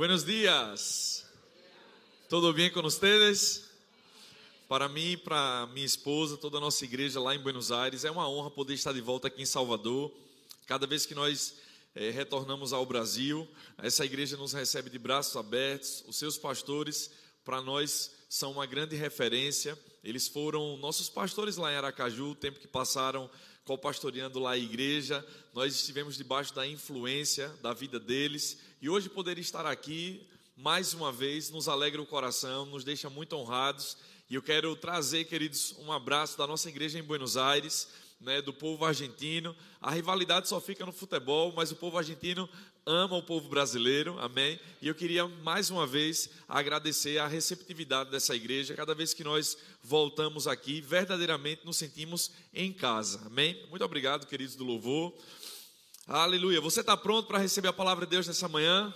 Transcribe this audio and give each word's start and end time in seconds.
Buenos 0.00 0.24
días. 0.24 1.26
Tudo 2.26 2.54
bem 2.54 2.70
com 2.70 2.80
vocês? 2.80 3.66
Para 4.66 4.88
mim, 4.88 5.18
para 5.18 5.68
minha 5.74 5.84
esposa, 5.84 6.38
toda 6.38 6.56
a 6.56 6.60
nossa 6.60 6.86
igreja 6.86 7.20
lá 7.20 7.34
em 7.34 7.38
Buenos 7.38 7.70
Aires, 7.70 8.02
é 8.02 8.10
uma 8.10 8.26
honra 8.26 8.50
poder 8.50 8.72
estar 8.72 8.94
de 8.94 9.00
volta 9.02 9.28
aqui 9.28 9.42
em 9.42 9.44
Salvador. 9.44 10.10
Cada 10.66 10.86
vez 10.86 11.04
que 11.04 11.14
nós 11.14 11.56
é, 11.94 12.08
retornamos 12.08 12.72
ao 12.72 12.86
Brasil, 12.86 13.46
essa 13.76 14.02
igreja 14.02 14.38
nos 14.38 14.54
recebe 14.54 14.88
de 14.88 14.98
braços 14.98 15.36
abertos. 15.36 16.02
Os 16.08 16.16
seus 16.16 16.38
pastores, 16.38 17.10
para 17.44 17.60
nós, 17.60 18.10
são 18.26 18.52
uma 18.52 18.64
grande 18.64 18.96
referência. 18.96 19.78
Eles 20.02 20.26
foram 20.28 20.78
nossos 20.78 21.10
pastores 21.10 21.58
lá 21.58 21.70
em 21.70 21.76
Aracaju, 21.76 22.30
o 22.30 22.34
tempo 22.34 22.58
que 22.58 22.66
passaram 22.66 23.28
co-pastoreando 23.64 24.38
lá 24.38 24.52
a 24.52 24.58
igreja. 24.58 25.24
Nós 25.54 25.74
estivemos 25.74 26.16
debaixo 26.16 26.54
da 26.54 26.66
influência 26.66 27.48
da 27.62 27.72
vida 27.72 27.98
deles 27.98 28.58
e 28.80 28.88
hoje 28.88 29.08
poder 29.08 29.38
estar 29.38 29.66
aqui 29.66 30.26
mais 30.56 30.92
uma 30.92 31.10
vez 31.10 31.50
nos 31.50 31.68
alegra 31.68 32.02
o 32.02 32.06
coração, 32.06 32.66
nos 32.66 32.84
deixa 32.84 33.08
muito 33.08 33.34
honrados. 33.34 33.96
E 34.28 34.34
eu 34.34 34.42
quero 34.42 34.76
trazer, 34.76 35.24
queridos, 35.24 35.74
um 35.78 35.90
abraço 35.90 36.36
da 36.36 36.46
nossa 36.46 36.68
igreja 36.68 36.98
em 36.98 37.02
Buenos 37.02 37.36
Aires, 37.36 37.88
né, 38.20 38.42
do 38.42 38.52
povo 38.52 38.84
argentino. 38.84 39.56
A 39.80 39.90
rivalidade 39.90 40.48
só 40.48 40.60
fica 40.60 40.84
no 40.84 40.92
futebol, 40.92 41.52
mas 41.56 41.72
o 41.72 41.76
povo 41.76 41.96
argentino 41.96 42.48
ama 42.86 43.16
o 43.16 43.22
povo 43.22 43.48
brasileiro, 43.48 44.18
amém? 44.18 44.58
E 44.80 44.88
eu 44.88 44.94
queria 44.94 45.26
mais 45.26 45.70
uma 45.70 45.86
vez 45.86 46.30
agradecer 46.48 47.18
a 47.18 47.26
receptividade 47.26 48.10
dessa 48.10 48.34
igreja. 48.34 48.74
Cada 48.74 48.94
vez 48.94 49.14
que 49.14 49.24
nós 49.24 49.56
voltamos 49.82 50.46
aqui, 50.46 50.80
verdadeiramente 50.80 51.64
nos 51.64 51.76
sentimos 51.76 52.30
em 52.52 52.72
casa, 52.72 53.20
amém? 53.26 53.66
Muito 53.68 53.84
obrigado, 53.84 54.26
queridos 54.26 54.56
do 54.56 54.64
louvor. 54.64 55.14
Aleluia. 56.06 56.60
Você 56.60 56.80
está 56.80 56.96
pronto 56.96 57.28
para 57.28 57.38
receber 57.38 57.68
a 57.68 57.72
palavra 57.72 58.04
de 58.04 58.10
Deus 58.10 58.26
nessa 58.26 58.48
manhã? 58.48 58.92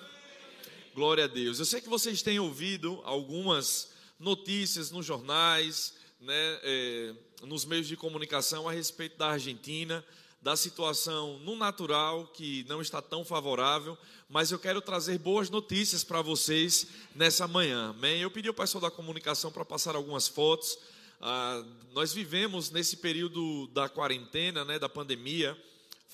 Glória 0.94 1.24
a 1.24 1.28
Deus. 1.28 1.58
Eu 1.58 1.64
sei 1.64 1.80
que 1.80 1.88
vocês 1.88 2.22
têm 2.22 2.38
ouvido 2.38 3.00
algumas 3.04 3.92
notícias 4.18 4.90
nos 4.90 5.04
jornais, 5.04 5.94
né, 6.20 6.60
é, 6.62 7.14
nos 7.42 7.64
meios 7.64 7.86
de 7.86 7.96
comunicação 7.96 8.68
a 8.68 8.72
respeito 8.72 9.18
da 9.18 9.28
Argentina, 9.28 10.04
da 10.44 10.54
situação 10.54 11.40
no 11.40 11.56
natural 11.56 12.28
que 12.28 12.64
não 12.68 12.80
está 12.80 13.02
tão 13.02 13.24
favorável, 13.24 13.98
mas 14.28 14.52
eu 14.52 14.58
quero 14.60 14.80
trazer 14.80 15.18
boas 15.18 15.50
notícias 15.50 16.04
para 16.04 16.22
vocês 16.22 16.86
nessa 17.16 17.48
manhã. 17.48 17.90
Amém? 17.90 18.20
Eu 18.20 18.30
pedi 18.30 18.46
ao 18.46 18.54
pessoal 18.54 18.82
da 18.82 18.90
comunicação 18.92 19.50
para 19.50 19.64
passar 19.64 19.96
algumas 19.96 20.28
fotos. 20.28 20.78
Ah, 21.20 21.64
nós 21.92 22.12
vivemos 22.12 22.70
nesse 22.70 22.98
período 22.98 23.66
da 23.68 23.88
quarentena, 23.88 24.64
né, 24.64 24.78
da 24.78 24.88
pandemia 24.88 25.60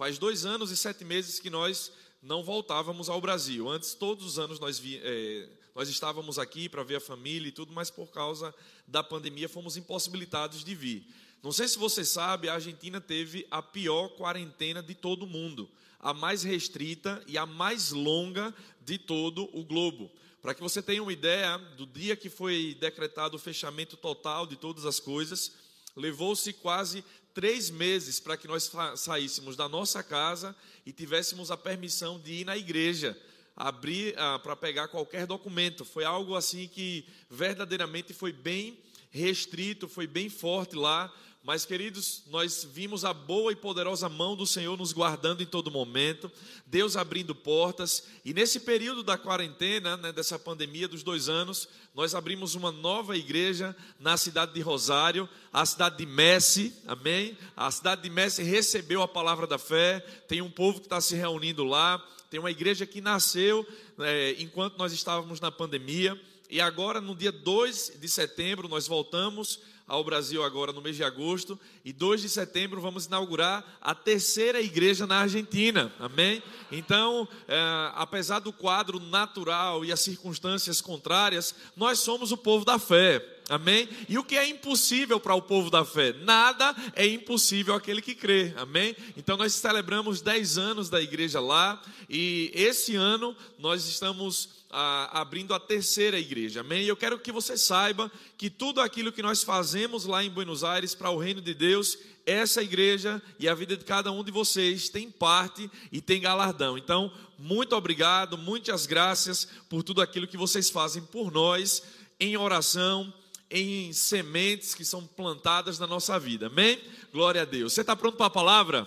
Faz 0.01 0.17
dois 0.17 0.47
anos 0.47 0.71
e 0.71 0.79
sete 0.79 1.05
meses 1.05 1.39
que 1.39 1.51
nós 1.51 1.93
não 2.23 2.43
voltávamos 2.43 3.11
ao 3.11 3.21
Brasil. 3.21 3.69
Antes, 3.69 3.93
todos 3.93 4.25
os 4.25 4.39
anos 4.39 4.59
nós, 4.59 4.79
vi, 4.79 4.99
é, 5.03 5.47
nós 5.75 5.91
estávamos 5.91 6.39
aqui 6.39 6.71
para 6.71 6.83
ver 6.83 6.97
a 6.97 7.01
família 7.01 7.51
e 7.51 7.53
tudo, 7.53 7.71
mas 7.71 7.91
por 7.91 8.07
causa 8.07 8.55
da 8.89 9.03
pandemia 9.03 9.47
fomos 9.47 9.77
impossibilitados 9.77 10.65
de 10.65 10.75
vir. 10.75 11.07
Não 11.43 11.53
sei 11.53 11.67
se 11.67 11.79
você 11.79 12.05
sabe, 12.05 12.49
a 12.49 12.55
Argentina 12.55 13.01
teve 13.01 13.47
a 13.51 13.63
pior 13.63 14.11
quarentena 14.11 14.83
de 14.83 14.95
todo 14.95 15.23
o 15.23 15.27
mundo, 15.27 15.71
a 15.99 16.13
mais 16.13 16.43
restrita 16.43 17.23
e 17.27 17.39
a 17.39 17.47
mais 17.47 17.93
longa 17.93 18.55
de 18.83 18.99
todo 18.99 19.49
o 19.57 19.65
globo. 19.65 20.11
Para 20.43 20.55
que 20.55 20.61
você 20.61 20.83
tenha 20.83 21.03
uma 21.03 21.13
ideia, 21.13 21.57
do 21.79 21.87
dia 21.87 22.15
que 22.15 22.29
foi 22.29 22.77
decretado 22.79 23.37
o 23.37 23.41
fechamento 23.41 23.97
total 23.97 24.47
de 24.47 24.57
todas 24.57 24.85
as 24.85 25.01
coisas, 25.01 25.53
levou-se 25.97 26.53
quase 26.55 27.03
três 27.33 27.71
meses 27.71 28.21
para 28.21 28.37
que 28.37 28.47
nós 28.47 28.71
saíssemos 28.97 29.57
da 29.57 29.69
nossa 29.69 30.03
casa 30.03 30.55
e 30.85 30.93
tivéssemos 30.93 31.51
a 31.51 31.57
permissão 31.57 32.19
de 32.19 32.33
ir 32.33 32.45
na 32.45 32.57
igreja, 32.57 33.19
abrir 33.57 34.15
ah, 34.19 34.39
para 34.39 34.57
pegar 34.57 34.89
qualquer 34.89 35.27
documento. 35.27 35.87
Foi 35.87 36.05
algo 36.05 36.35
assim 36.35 36.69
que 36.69 37.07
verdadeiramente 37.31 38.13
foi 38.13 38.33
bem 38.33 38.79
restrito, 39.11 39.89
foi 39.89 40.07
bem 40.07 40.29
forte 40.29 40.77
lá. 40.77 41.13
Mas, 41.43 41.65
queridos, 41.65 42.25
nós 42.27 42.69
vimos 42.71 43.03
a 43.03 43.15
boa 43.15 43.51
e 43.51 43.57
poderosa 43.57 44.11
mão 44.11 44.37
do 44.37 44.47
Senhor 44.47 44.77
nos 44.77 44.93
guardando 44.93 45.43
em 45.43 45.47
todo 45.47 45.71
momento, 45.71 46.31
Deus 46.67 46.99
abrindo 46.99 47.35
portas, 47.35 48.05
e 48.23 48.35
nesse 48.35 48.61
período 48.61 49.03
da 49.03 49.17
quarentena, 49.17 49.97
né, 49.97 50.13
dessa 50.13 50.39
pandemia 50.39 50.87
dos 50.87 51.03
dois 51.03 51.31
anos, 51.31 51.67
nós 51.95 52.15
abrimos 52.15 52.55
uma 52.55 52.71
nova 52.71 53.17
igreja 53.17 53.75
na 53.99 54.19
cidade 54.19 54.53
de 54.53 54.61
Rosário, 54.61 55.27
a 55.51 55.65
cidade 55.65 55.97
de 55.97 56.05
Messi, 56.05 56.75
amém? 56.87 57.37
A 57.57 57.71
cidade 57.71 58.03
de 58.03 58.11
Messi 58.11 58.43
recebeu 58.43 59.01
a 59.01 59.09
palavra 59.09 59.47
da 59.47 59.57
fé, 59.57 60.01
tem 60.29 60.43
um 60.43 60.51
povo 60.51 60.79
que 60.79 60.87
está 60.87 61.01
se 61.01 61.17
reunindo 61.17 61.65
lá, 61.65 62.07
tem 62.29 62.39
uma 62.39 62.51
igreja 62.51 62.85
que 62.85 63.01
nasceu 63.01 63.67
é, 63.99 64.37
enquanto 64.39 64.77
nós 64.77 64.93
estávamos 64.93 65.41
na 65.41 65.51
pandemia, 65.51 66.21
e 66.51 66.61
agora, 66.61 67.01
no 67.01 67.15
dia 67.15 67.31
2 67.31 67.99
de 68.01 68.09
setembro, 68.09 68.69
nós 68.69 68.89
voltamos 68.89 69.61
ao 69.91 70.05
Brasil 70.05 70.45
agora 70.45 70.73
no 70.73 70.81
mês 70.81 70.95
de 70.95 71.03
agosto 71.03 71.59
e 71.85 71.93
2 71.93 72.23
de 72.23 72.29
setembro 72.29 72.81
vamos 72.81 73.07
inaugurar 73.07 73.65
a 73.81 73.93
terceira 73.93 74.61
igreja 74.61 75.05
na 75.05 75.19
Argentina, 75.19 75.93
amém? 75.99 76.41
Então, 76.71 77.27
é, 77.49 77.59
apesar 77.95 78.39
do 78.39 78.53
quadro 78.53 79.01
natural 79.01 79.85
e 79.85 79.91
as 79.91 79.99
circunstâncias 79.99 80.81
contrárias, 80.81 81.55
nós 81.77 81.99
somos 81.99 82.31
o 82.31 82.37
povo 82.37 82.65
da 82.65 82.79
fé, 82.79 83.19
amém? 83.51 83.89
E 84.09 84.17
o 84.17 84.25
que 84.25 84.37
é 84.37 84.49
impossível 84.49 85.19
para 85.21 85.35
o 85.35 85.43
povo 85.43 85.69
da 85.69 85.85
fé? 85.85 86.13
Nada 86.13 86.75
é 86.95 87.07
impossível 87.07 87.75
àquele 87.75 88.01
que 88.01 88.15
crê, 88.15 88.55
amém? 88.57 88.97
Então, 89.17 89.37
nós 89.37 89.53
celebramos 89.53 90.23
10 90.23 90.57
anos 90.57 90.89
da 90.89 91.03
igreja 91.03 91.41
lá 91.41 91.83
e 92.09 92.51
esse 92.55 92.95
ano 92.95 93.37
nós 93.59 93.87
estamos 93.87 94.61
a, 94.71 95.21
abrindo 95.21 95.53
a 95.53 95.61
terceira 95.61 96.19
igreja, 96.19 96.61
amém? 96.61 96.85
E 96.85 96.89
eu 96.89 96.97
quero 96.97 97.19
que 97.19 97.33
você 97.33 97.59
saiba 97.59 98.11
que 98.39 98.49
tudo 98.49 98.81
aquilo 98.81 99.13
que 99.13 99.23
nós 99.23 99.43
fazemos 99.43 100.05
lá 100.05 100.23
em 100.23 100.31
Buenos 100.31 100.63
Aires 100.63 100.95
para 100.95 101.11
o 101.11 101.19
reino 101.19 101.41
de 101.41 101.53
Deus, 101.53 101.99
essa 102.25 102.63
igreja 102.63 103.21
e 103.39 103.49
a 103.49 103.55
vida 103.55 103.77
de 103.77 103.85
cada 103.85 104.13
um 104.13 104.23
de 104.23 104.31
vocês 104.31 104.89
tem 104.89 105.11
parte 105.11 105.69
e 105.91 106.01
tem 106.01 106.21
galardão. 106.21 106.79
Então, 106.79 107.13
muito 107.37 107.75
obrigado, 107.75 108.39
muitas 108.39 108.87
graças 108.87 109.49
por 109.69 109.83
tudo 109.83 110.01
aquilo 110.01 110.29
que 110.29 110.37
vocês 110.37 110.71
fazem 110.71 111.03
por 111.03 111.33
nós 111.33 111.83
em 112.21 112.37
oração, 112.37 113.13
em 113.51 113.93
sementes 113.93 114.75
que 114.75 114.85
são 114.85 115.07
plantadas 115.07 115.79
na 115.79 115.87
nossa 115.87 116.19
vida, 116.19 116.47
amém? 116.47 116.79
Glória 117.13 117.43
a 117.43 117.45
Deus. 117.45 117.73
Você 117.73 117.81
está 117.81 117.97
pronto 117.97 118.17
para 118.17 118.27
a 118.27 118.31
palavra? 118.31 118.87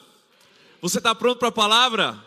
Você 0.81 0.99
está 0.99 1.13
pronto 1.13 1.39
para 1.39 1.49
a 1.49 1.51
palavra? 1.51 2.23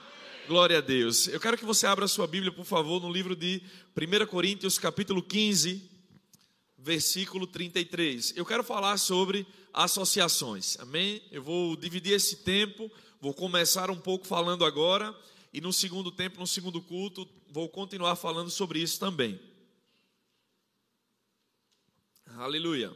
Glória 0.47 0.79
a 0.79 0.81
Deus. 0.81 1.29
Eu 1.29 1.41
quero 1.41 1.57
que 1.57 1.65
você 1.65 1.87
abra 1.87 2.05
a 2.05 2.09
sua 2.09 2.27
Bíblia, 2.27 2.53
por 2.53 2.65
favor, 2.65 3.01
no 3.01 3.11
livro 3.11 3.35
de 3.35 3.63
1 3.97 4.27
Coríntios, 4.27 4.79
capítulo 4.79 5.23
15, 5.23 5.91
versículo 6.79 7.47
33. 7.47 8.35
Eu 8.37 8.45
quero 8.45 8.63
falar 8.63 8.99
sobre 8.99 9.47
associações. 9.73 10.79
Amém? 10.79 11.23
Eu 11.33 11.43
vou 11.43 11.75
dividir 11.75 12.13
esse 12.13 12.37
tempo, 12.37 12.91
vou 13.21 13.35
começar 13.35 13.91
um 13.91 13.97
pouco 13.97 14.27
falando 14.27 14.65
agora 14.65 15.15
e 15.53 15.61
no 15.61 15.73
segundo 15.73 16.13
tempo, 16.13 16.39
no 16.39 16.47
segundo 16.47 16.83
culto, 16.83 17.27
vou 17.51 17.69
continuar 17.69 18.15
falando 18.15 18.51
sobre 18.51 18.79
isso 18.79 19.01
também. 19.01 19.41
Aleluia. 22.39 22.95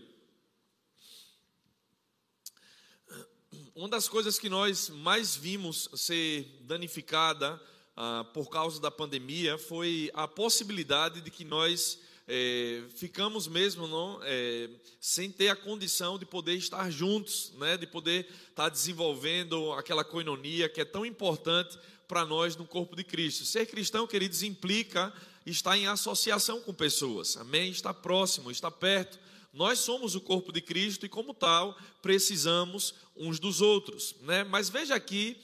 uma 3.74 3.88
das 3.88 4.06
coisas 4.06 4.38
que 4.38 4.50
nós 4.50 4.90
mais 4.90 5.34
vimos 5.34 5.88
ser 5.94 6.58
danificada 6.60 7.58
ah, 7.96 8.26
por 8.34 8.50
causa 8.50 8.78
da 8.78 8.90
pandemia 8.90 9.56
foi 9.56 10.10
a 10.12 10.28
possibilidade 10.28 11.22
de 11.22 11.30
que 11.30 11.46
nós 11.46 11.98
é, 12.28 12.82
ficamos 12.94 13.48
mesmo 13.48 13.86
não, 13.88 14.20
é, 14.22 14.68
sem 15.00 15.32
ter 15.32 15.48
a 15.48 15.56
condição 15.56 16.18
de 16.18 16.26
poder 16.26 16.56
estar 16.56 16.90
juntos, 16.90 17.54
né, 17.56 17.78
de 17.78 17.86
poder 17.86 18.28
estar 18.50 18.68
desenvolvendo 18.68 19.72
aquela 19.72 20.04
coinonia 20.04 20.68
que 20.68 20.82
é 20.82 20.84
tão 20.84 21.06
importante 21.06 21.78
para 22.06 22.26
nós 22.26 22.56
no 22.56 22.66
corpo 22.66 22.94
de 22.94 23.04
Cristo. 23.04 23.46
Ser 23.46 23.64
cristão, 23.64 24.06
queridos, 24.06 24.42
implica 24.42 25.10
estar 25.50 25.77
em 25.77 25.87
associação 25.87 26.61
com 26.61 26.73
pessoas, 26.73 27.37
amém? 27.37 27.70
Estar 27.70 27.94
próximo, 27.94 28.50
estar 28.50 28.70
perto 28.70 29.19
nós 29.52 29.81
somos 29.81 30.14
o 30.14 30.20
corpo 30.20 30.52
de 30.52 30.61
Cristo 30.61 31.05
e, 31.05 31.08
como 31.08 31.35
tal, 31.35 31.76
precisamos 32.00 32.94
uns 33.17 33.41
dos 33.41 33.61
outros. 33.61 34.14
Né? 34.23 34.44
Mas 34.44 34.69
veja 34.69 34.94
aqui 34.94 35.37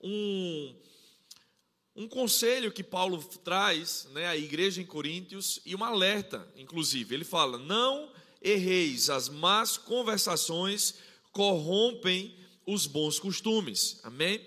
um, 0.00 0.74
um 1.94 2.08
conselho 2.08 2.72
que 2.72 2.82
Paulo 2.82 3.22
traz 3.44 4.08
né, 4.12 4.26
à 4.26 4.36
igreja 4.36 4.80
em 4.80 4.86
Coríntios 4.86 5.60
e 5.66 5.74
um 5.74 5.84
alerta, 5.84 6.48
inclusive. 6.56 7.14
Ele 7.14 7.24
fala: 7.24 7.58
Não 7.58 8.10
erreis, 8.40 9.10
as 9.10 9.28
más 9.28 9.76
conversações 9.76 10.94
corrompem 11.30 12.34
os 12.66 12.86
bons 12.86 13.18
costumes. 13.18 14.00
Amém? 14.02 14.40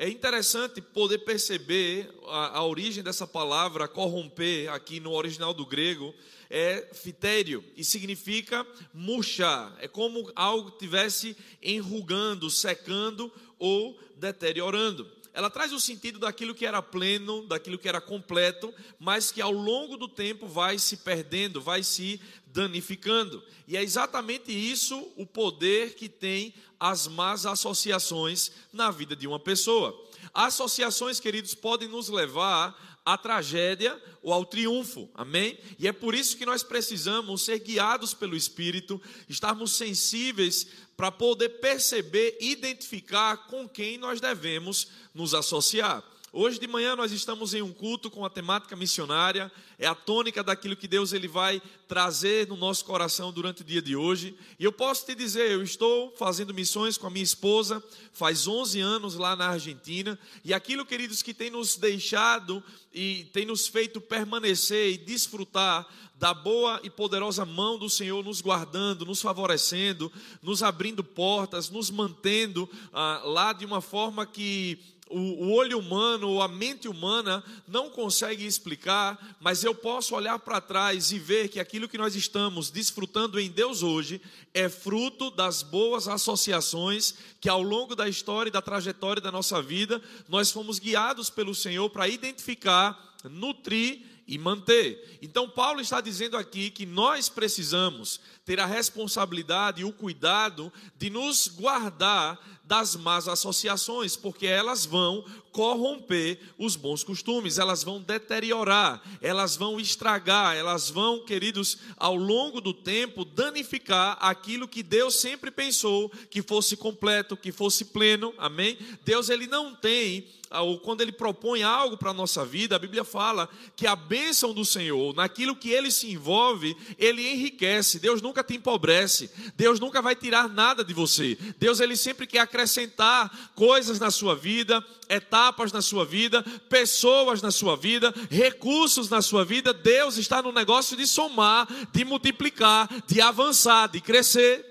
É 0.00 0.08
interessante 0.08 0.80
poder 0.80 1.18
perceber 1.18 2.08
a, 2.28 2.58
a 2.58 2.64
origem 2.64 3.02
dessa 3.02 3.26
palavra 3.26 3.88
corromper 3.88 4.70
aqui 4.70 5.00
no 5.00 5.10
original 5.10 5.52
do 5.52 5.66
grego 5.66 6.14
é 6.48 6.88
fitério 6.94 7.64
e 7.76 7.82
significa 7.82 8.64
murchar. 8.94 9.76
É 9.80 9.88
como 9.88 10.30
algo 10.36 10.68
estivesse 10.68 11.36
enrugando, 11.60 12.48
secando 12.48 13.32
ou 13.58 13.98
deteriorando. 14.14 15.10
ela 15.34 15.50
traz 15.50 15.72
o 15.72 15.80
sentido 15.80 16.20
daquilo 16.20 16.54
que 16.54 16.64
era 16.64 16.80
pleno, 16.80 17.44
daquilo 17.48 17.76
que 17.76 17.88
era 17.88 18.00
completo, 18.00 18.72
mas 19.00 19.32
que 19.32 19.40
ao 19.40 19.50
longo 19.50 19.96
do 19.96 20.06
tempo 20.06 20.46
vai 20.46 20.78
se 20.78 20.98
perdendo, 20.98 21.60
vai 21.60 21.82
se 21.82 22.20
danificando. 22.46 23.42
E 23.66 23.76
é 23.76 23.82
exatamente 23.82 24.52
isso 24.52 25.12
o 25.16 25.26
poder 25.26 25.94
que 25.94 26.08
tem 26.08 26.54
as 26.78 27.06
más 27.06 27.46
associações 27.46 28.52
na 28.72 28.90
vida 28.90 29.16
de 29.16 29.26
uma 29.26 29.38
pessoa. 29.38 29.96
Associações, 30.32 31.18
queridos, 31.18 31.54
podem 31.54 31.88
nos 31.88 32.08
levar 32.08 33.00
à 33.04 33.16
tragédia 33.16 34.00
ou 34.22 34.32
ao 34.32 34.44
triunfo, 34.44 35.08
amém? 35.14 35.58
E 35.78 35.88
é 35.88 35.92
por 35.92 36.14
isso 36.14 36.36
que 36.36 36.44
nós 36.44 36.62
precisamos 36.62 37.42
ser 37.42 37.58
guiados 37.60 38.12
pelo 38.12 38.36
Espírito, 38.36 39.00
estarmos 39.28 39.72
sensíveis 39.72 40.66
para 40.96 41.10
poder 41.10 41.48
perceber, 41.60 42.36
identificar 42.40 43.46
com 43.48 43.68
quem 43.68 43.96
nós 43.96 44.20
devemos 44.20 44.88
nos 45.14 45.32
associar. 45.32 46.04
Hoje 46.30 46.60
de 46.60 46.66
manhã 46.66 46.94
nós 46.94 47.10
estamos 47.10 47.54
em 47.54 47.62
um 47.62 47.72
culto 47.72 48.10
com 48.10 48.22
a 48.22 48.28
temática 48.28 48.76
missionária, 48.76 49.50
é 49.78 49.86
a 49.86 49.94
tônica 49.94 50.44
daquilo 50.44 50.76
que 50.76 50.86
Deus 50.86 51.14
ele 51.14 51.26
vai 51.26 51.62
trazer 51.86 52.46
no 52.46 52.56
nosso 52.56 52.84
coração 52.84 53.32
durante 53.32 53.62
o 53.62 53.64
dia 53.64 53.80
de 53.80 53.96
hoje. 53.96 54.36
E 54.58 54.64
eu 54.64 54.70
posso 54.70 55.06
te 55.06 55.14
dizer, 55.14 55.50
eu 55.50 55.62
estou 55.62 56.14
fazendo 56.18 56.52
missões 56.52 56.98
com 56.98 57.06
a 57.06 57.10
minha 57.10 57.22
esposa 57.22 57.82
faz 58.12 58.48
11 58.48 58.80
anos 58.80 59.14
lá 59.14 59.36
na 59.36 59.48
Argentina, 59.50 60.18
e 60.44 60.52
aquilo, 60.52 60.84
queridos, 60.84 61.22
que 61.22 61.32
tem 61.32 61.50
nos 61.50 61.76
deixado 61.76 62.62
e 62.92 63.24
tem 63.32 63.46
nos 63.46 63.68
feito 63.68 64.00
permanecer 64.00 64.92
e 64.92 64.98
desfrutar 64.98 65.86
da 66.16 66.34
boa 66.34 66.80
e 66.82 66.90
poderosa 66.90 67.44
mão 67.44 67.78
do 67.78 67.88
Senhor 67.88 68.24
nos 68.24 68.40
guardando, 68.40 69.06
nos 69.06 69.22
favorecendo, 69.22 70.12
nos 70.42 70.64
abrindo 70.64 71.04
portas, 71.04 71.70
nos 71.70 71.90
mantendo 71.90 72.68
ah, 72.92 73.22
lá 73.24 73.52
de 73.52 73.64
uma 73.64 73.80
forma 73.80 74.26
que 74.26 74.97
o, 75.10 75.52
olho 75.52 75.78
humano 75.78 76.28
ou 76.28 76.42
a 76.42 76.48
mente 76.48 76.88
humana 76.88 77.42
não 77.66 77.90
consegue 77.90 78.44
explicar, 78.44 79.36
mas 79.40 79.64
eu 79.64 79.74
posso 79.74 80.14
olhar 80.14 80.38
para 80.38 80.60
trás 80.60 81.10
e 81.12 81.18
ver 81.18 81.48
que 81.48 81.60
aquilo 81.60 81.88
que 81.88 81.98
nós 81.98 82.14
estamos 82.14 82.70
desfrutando 82.70 83.38
em 83.40 83.50
Deus 83.50 83.82
hoje 83.82 84.20
é 84.52 84.68
fruto 84.68 85.30
das 85.30 85.62
boas 85.62 86.08
associações 86.08 87.14
que 87.40 87.48
ao 87.48 87.62
longo 87.62 87.94
da 87.94 88.08
história 88.08 88.48
e 88.48 88.52
da 88.52 88.62
trajetória 88.62 89.22
da 89.22 89.32
nossa 89.32 89.62
vida 89.62 90.02
nós 90.28 90.50
fomos 90.50 90.78
guiados 90.78 91.30
pelo 91.30 91.54
Senhor 91.54 91.88
para 91.90 92.08
identificar, 92.08 93.16
nutrir 93.24 94.02
e 94.28 94.36
manter. 94.36 95.18
Então, 95.22 95.48
Paulo 95.48 95.80
está 95.80 96.02
dizendo 96.02 96.36
aqui 96.36 96.70
que 96.70 96.84
nós 96.84 97.30
precisamos 97.30 98.20
ter 98.44 98.60
a 98.60 98.66
responsabilidade 98.66 99.80
e 99.80 99.84
o 99.86 99.92
cuidado 99.92 100.70
de 100.98 101.08
nos 101.08 101.48
guardar 101.48 102.38
das 102.68 102.94
más 102.94 103.26
associações, 103.26 104.14
porque 104.14 104.46
elas 104.46 104.84
vão 104.84 105.24
corromper 105.50 106.38
os 106.58 106.76
bons 106.76 107.02
costumes, 107.02 107.58
elas 107.58 107.82
vão 107.82 107.98
deteriorar, 107.98 109.02
elas 109.22 109.56
vão 109.56 109.80
estragar, 109.80 110.54
elas 110.54 110.90
vão, 110.90 111.24
queridos, 111.24 111.78
ao 111.96 112.14
longo 112.14 112.60
do 112.60 112.74
tempo, 112.74 113.24
danificar 113.24 114.18
aquilo 114.20 114.68
que 114.68 114.82
Deus 114.82 115.14
sempre 115.14 115.50
pensou 115.50 116.10
que 116.30 116.42
fosse 116.42 116.76
completo, 116.76 117.38
que 117.38 117.50
fosse 117.50 117.86
pleno, 117.86 118.34
amém? 118.36 118.78
Deus, 119.02 119.30
ele 119.30 119.46
não 119.46 119.74
tem 119.74 120.26
ou 120.50 120.78
quando 120.78 121.02
ele 121.02 121.12
propõe 121.12 121.62
algo 121.62 121.96
para 121.96 122.10
a 122.10 122.14
nossa 122.14 122.44
vida, 122.44 122.74
a 122.74 122.78
Bíblia 122.78 123.04
fala 123.04 123.48
que 123.76 123.86
a 123.86 123.94
bênção 123.94 124.54
do 124.54 124.64
Senhor, 124.64 125.14
naquilo 125.14 125.54
que 125.54 125.70
ele 125.70 125.90
se 125.90 126.10
envolve, 126.10 126.74
ele 126.98 127.28
enriquece. 127.28 127.98
Deus 127.98 128.22
nunca 128.22 128.42
te 128.42 128.56
empobrece. 128.56 129.30
Deus 129.56 129.78
nunca 129.78 130.00
vai 130.00 130.16
tirar 130.16 130.48
nada 130.48 130.82
de 130.82 130.94
você. 130.94 131.36
Deus 131.58 131.80
ele 131.80 131.96
sempre 131.96 132.26
quer 132.26 132.40
acrescentar 132.40 133.52
coisas 133.54 133.98
na 133.98 134.10
sua 134.10 134.34
vida, 134.34 134.84
etapas 135.08 135.70
na 135.70 135.82
sua 135.82 136.04
vida, 136.04 136.42
pessoas 136.68 137.42
na 137.42 137.50
sua 137.50 137.76
vida, 137.76 138.14
recursos 138.30 139.10
na 139.10 139.20
sua 139.20 139.44
vida. 139.44 139.74
Deus 139.74 140.16
está 140.16 140.40
no 140.40 140.50
negócio 140.50 140.96
de 140.96 141.06
somar, 141.06 141.68
de 141.92 142.04
multiplicar, 142.06 142.88
de 143.06 143.20
avançar, 143.20 143.88
de 143.88 144.00
crescer. 144.00 144.64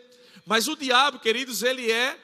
Mas 0.43 0.67
o 0.67 0.75
diabo, 0.75 1.19
queridos, 1.19 1.61
ele 1.61 1.91
é 1.91 2.17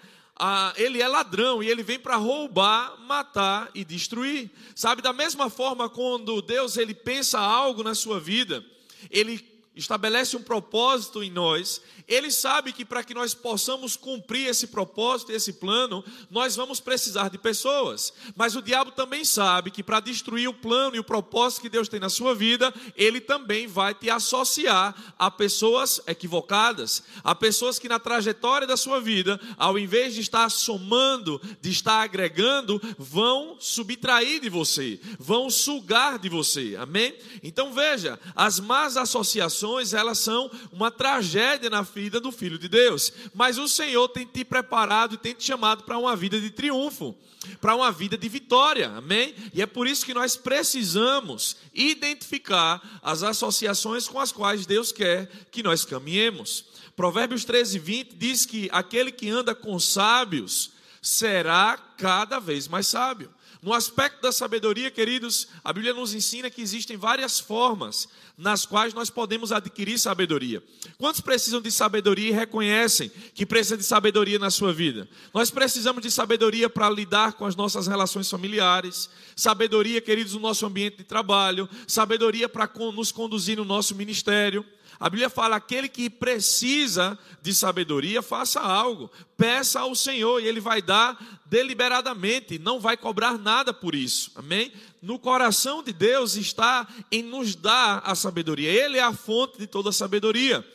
ele 0.75 1.01
é 1.01 1.07
ladrão 1.07 1.63
e 1.63 1.69
ele 1.69 1.83
vem 1.83 1.99
para 1.99 2.15
roubar, 2.15 2.99
matar 2.99 3.69
e 3.73 3.85
destruir. 3.85 4.51
Sabe, 4.75 5.01
da 5.01 5.13
mesma 5.13 5.49
forma, 5.49 5.89
quando 5.89 6.41
Deus 6.41 6.77
ele 6.77 6.93
pensa 6.93 7.39
algo 7.39 7.83
na 7.83 7.95
sua 7.95 8.19
vida, 8.19 8.63
ele 9.09 9.52
estabelece 9.75 10.37
um 10.37 10.41
propósito 10.41 11.23
em 11.23 11.31
nós, 11.31 11.81
ele 12.07 12.31
sabe 12.31 12.71
que 12.71 12.85
para 12.85 13.03
que 13.03 13.13
nós 13.13 13.33
possamos 13.33 13.95
cumprir 13.95 14.47
esse 14.47 14.67
propósito 14.67 15.31
e 15.31 15.35
esse 15.35 15.53
plano, 15.53 16.03
nós 16.29 16.55
vamos 16.55 16.79
precisar 16.79 17.29
de 17.29 17.37
pessoas. 17.37 18.13
Mas 18.35 18.55
o 18.55 18.61
diabo 18.61 18.91
também 18.91 19.25
sabe 19.25 19.71
que 19.71 19.81
para 19.81 19.99
destruir 19.99 20.47
o 20.47 20.53
plano 20.53 20.95
e 20.95 20.99
o 20.99 21.03
propósito 21.03 21.61
que 21.61 21.69
Deus 21.69 21.87
tem 21.87 21.99
na 21.99 22.09
sua 22.09 22.35
vida, 22.35 22.73
ele 22.95 23.19
também 23.19 23.67
vai 23.67 23.93
te 23.93 24.09
associar 24.09 25.13
a 25.17 25.31
pessoas 25.31 26.01
equivocadas, 26.05 27.03
a 27.23 27.33
pessoas 27.33 27.79
que 27.79 27.89
na 27.89 27.99
trajetória 27.99 28.67
da 28.67 28.77
sua 28.77 28.99
vida, 28.99 29.39
ao 29.57 29.79
invés 29.79 30.13
de 30.13 30.21
estar 30.21 30.49
somando, 30.49 31.41
de 31.61 31.71
estar 31.71 32.01
agregando, 32.01 32.81
vão 32.97 33.57
subtrair 33.59 34.41
de 34.41 34.49
você, 34.49 34.99
vão 35.17 35.49
sugar 35.49 36.19
de 36.19 36.29
você. 36.29 36.75
Amém? 36.77 37.15
Então 37.41 37.73
veja, 37.73 38.19
as 38.35 38.59
más 38.59 38.97
associações, 38.97 39.62
elas 39.93 40.19
são 40.19 40.49
uma 40.71 40.91
tragédia 40.91 41.69
na 41.69 41.81
vida 41.81 42.19
do 42.19 42.31
Filho 42.31 42.57
de 42.57 42.67
Deus. 42.67 43.11
Mas 43.33 43.57
o 43.57 43.67
Senhor 43.67 44.07
tem 44.09 44.25
te 44.25 44.43
preparado 44.43 45.15
e 45.15 45.17
tem 45.17 45.33
te 45.33 45.43
chamado 45.43 45.83
para 45.83 45.97
uma 45.97 46.15
vida 46.15 46.39
de 46.39 46.49
triunfo, 46.49 47.15
para 47.59 47.75
uma 47.75 47.91
vida 47.91 48.17
de 48.17 48.27
vitória, 48.29 48.89
amém? 48.89 49.33
E 49.53 49.61
é 49.61 49.65
por 49.65 49.87
isso 49.87 50.05
que 50.05 50.13
nós 50.13 50.35
precisamos 50.35 51.57
identificar 51.73 52.99
as 53.01 53.23
associações 53.23 54.07
com 54.07 54.19
as 54.19 54.31
quais 54.31 54.65
Deus 54.65 54.91
quer 54.91 55.29
que 55.51 55.63
nós 55.63 55.85
caminhemos. 55.85 56.65
Provérbios 56.95 57.43
13, 57.43 57.79
20 57.79 58.15
diz 58.15 58.45
que 58.45 58.69
aquele 58.71 59.11
que 59.11 59.29
anda 59.29 59.55
com 59.55 59.79
sábios 59.79 60.71
será 61.01 61.77
cada 61.97 62.39
vez 62.39 62.67
mais 62.67 62.87
sábio. 62.87 63.29
No 63.63 63.73
aspecto 63.73 64.21
da 64.21 64.29
sabedoria, 64.29 64.91
queridos, 64.91 65.47
a 65.63 65.71
Bíblia 65.71 65.93
nos 65.93 66.13
ensina 66.13 66.49
que 66.49 66.61
existem 66.61 66.97
várias 66.97 67.39
formas 67.39 68.09
nas 68.37 68.65
quais 68.65 68.93
nós 68.93 69.09
podemos 69.09 69.53
adquirir 69.53 69.97
sabedoria. 69.97 70.61
Quantos 70.97 71.21
precisam 71.21 71.61
de 71.61 71.71
sabedoria 71.71 72.27
e 72.27 72.33
reconhecem 72.33 73.09
que 73.33 73.45
precisam 73.45 73.77
de 73.77 73.85
sabedoria 73.85 74.37
na 74.37 74.51
sua 74.51 74.73
vida? 74.73 75.07
Nós 75.33 75.49
precisamos 75.49 76.01
de 76.01 76.11
sabedoria 76.11 76.69
para 76.69 76.89
lidar 76.89 77.33
com 77.33 77.45
as 77.45 77.55
nossas 77.55 77.87
relações 77.87 78.29
familiares, 78.29 79.09
sabedoria, 79.33 80.01
queridos, 80.01 80.33
no 80.33 80.41
nosso 80.41 80.65
ambiente 80.65 80.97
de 80.97 81.05
trabalho, 81.05 81.69
sabedoria 81.87 82.49
para 82.49 82.69
nos 82.93 83.13
conduzir 83.13 83.55
no 83.55 83.63
nosso 83.63 83.95
ministério. 83.95 84.65
A 84.99 85.09
Bíblia 85.09 85.29
fala: 85.29 85.55
aquele 85.55 85.87
que 85.87 86.09
precisa 86.09 87.17
de 87.41 87.53
sabedoria, 87.53 88.21
faça 88.21 88.59
algo, 88.59 89.11
peça 89.37 89.79
ao 89.79 89.95
Senhor 89.95 90.41
e 90.41 90.47
Ele 90.47 90.59
vai 90.59 90.81
dar 90.81 91.41
deliberadamente, 91.45 92.57
não 92.57 92.79
vai 92.79 92.97
cobrar 92.97 93.37
nada 93.37 93.73
por 93.73 93.93
isso, 93.93 94.31
amém? 94.35 94.71
No 95.01 95.19
coração 95.19 95.83
de 95.83 95.93
Deus 95.93 96.35
está 96.35 96.87
em 97.11 97.21
nos 97.21 97.55
dar 97.55 98.01
a 98.05 98.15
sabedoria, 98.15 98.69
Ele 98.69 98.97
é 98.97 99.03
a 99.03 99.13
fonte 99.13 99.57
de 99.57 99.67
toda 99.67 99.89
a 99.89 99.93
sabedoria. 99.93 100.65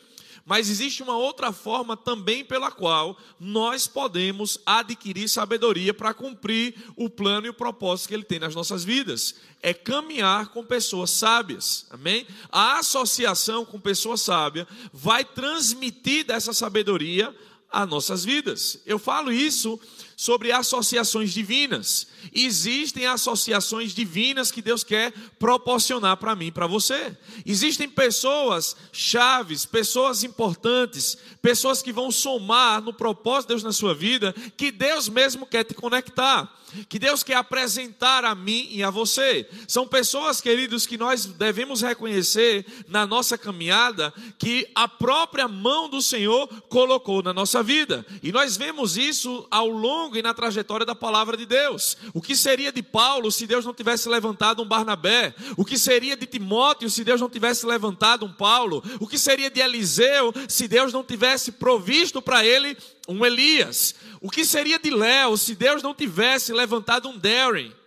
Mas 0.49 0.67
existe 0.67 1.03
uma 1.03 1.15
outra 1.15 1.51
forma 1.51 1.95
também 1.95 2.43
pela 2.43 2.71
qual 2.71 3.15
nós 3.39 3.85
podemos 3.85 4.57
adquirir 4.65 5.29
sabedoria 5.29 5.93
para 5.93 6.11
cumprir 6.11 6.73
o 6.95 7.07
plano 7.07 7.45
e 7.45 7.51
o 7.51 7.53
propósito 7.53 8.07
que 8.07 8.15
Ele 8.15 8.23
tem 8.23 8.39
nas 8.39 8.55
nossas 8.55 8.83
vidas. 8.83 9.35
É 9.61 9.75
caminhar 9.75 10.47
com 10.47 10.65
pessoas 10.65 11.11
sábias, 11.11 11.85
amém? 11.91 12.25
A 12.51 12.79
associação 12.79 13.63
com 13.63 13.79
pessoas 13.79 14.21
sábias 14.21 14.65
vai 14.91 15.23
transmitir 15.23 16.25
dessa 16.25 16.51
sabedoria 16.51 17.31
a 17.71 17.85
nossas 17.85 18.25
vidas. 18.25 18.79
Eu 18.87 18.97
falo 18.97 19.31
isso 19.31 19.79
sobre 20.17 20.51
associações 20.51 21.31
divinas. 21.31 22.07
Existem 22.33 23.05
associações 23.05 23.93
divinas 23.93 24.51
que 24.51 24.61
Deus 24.61 24.83
quer 24.83 25.11
proporcionar 25.37 26.17
para 26.17 26.35
mim, 26.35 26.51
para 26.51 26.67
você. 26.67 27.15
Existem 27.45 27.89
pessoas 27.89 28.75
chaves, 28.91 29.65
pessoas 29.65 30.23
importantes, 30.23 31.17
pessoas 31.41 31.81
que 31.81 31.93
vão 31.93 32.11
somar 32.11 32.81
no 32.81 32.93
propósito 32.93 33.49
de 33.49 33.53
Deus 33.55 33.63
na 33.63 33.71
sua 33.71 33.93
vida, 33.93 34.33
que 34.57 34.71
Deus 34.71 35.09
mesmo 35.09 35.45
quer 35.45 35.63
te 35.63 35.73
conectar, 35.73 36.51
que 36.87 36.99
Deus 36.99 37.23
quer 37.23 37.35
apresentar 37.35 38.23
a 38.23 38.35
mim 38.35 38.67
e 38.71 38.83
a 38.83 38.89
você. 38.89 39.49
São 39.67 39.87
pessoas, 39.87 40.39
queridos, 40.39 40.85
que 40.85 40.97
nós 40.97 41.25
devemos 41.25 41.81
reconhecer 41.81 42.65
na 42.87 43.05
nossa 43.05 43.37
caminhada 43.37 44.13
que 44.37 44.67
a 44.75 44.87
própria 44.87 45.47
mão 45.47 45.89
do 45.89 46.01
Senhor 46.01 46.47
colocou 46.69 47.23
na 47.23 47.33
nossa 47.33 47.63
vida. 47.63 48.05
E 48.21 48.31
nós 48.31 48.55
vemos 48.55 48.97
isso 48.97 49.47
ao 49.49 49.67
longo 49.67 49.89
longo 50.09 50.17
e 50.17 50.21
na 50.21 50.33
trajetória 50.33 50.85
da 50.85 50.95
palavra 50.95 51.35
de 51.35 51.45
Deus. 51.45 51.97
O 52.13 52.21
que 52.21 52.35
seria 52.35 52.71
de 52.71 52.81
Paulo 52.81 53.31
se 53.31 53.45
Deus 53.45 53.65
não 53.65 53.73
tivesse 53.73 54.07
levantado 54.09 54.61
um 54.61 54.65
Barnabé? 54.65 55.33
O 55.57 55.65
que 55.65 55.77
seria 55.77 56.15
de 56.15 56.25
Timóteo 56.25 56.89
se 56.89 57.03
Deus 57.03 57.21
não 57.21 57.29
tivesse 57.29 57.65
levantado 57.65 58.25
um 58.25 58.33
Paulo? 58.33 58.83
O 58.99 59.07
que 59.07 59.17
seria 59.17 59.49
de 59.49 59.59
Eliseu 59.59 60.33
se 60.47 60.67
Deus 60.67 60.93
não 60.93 61.03
tivesse 61.03 61.51
provisto 61.51 62.21
para 62.21 62.45
ele 62.45 62.77
um 63.07 63.25
Elias? 63.25 63.95
O 64.21 64.29
que 64.29 64.45
seria 64.45 64.79
de 64.79 64.89
Léo 64.89 65.37
se 65.37 65.55
Deus 65.55 65.81
não 65.81 65.93
tivesse 65.93 66.53
levantado 66.53 67.07
um 67.09 67.17
Darren? 67.17 67.78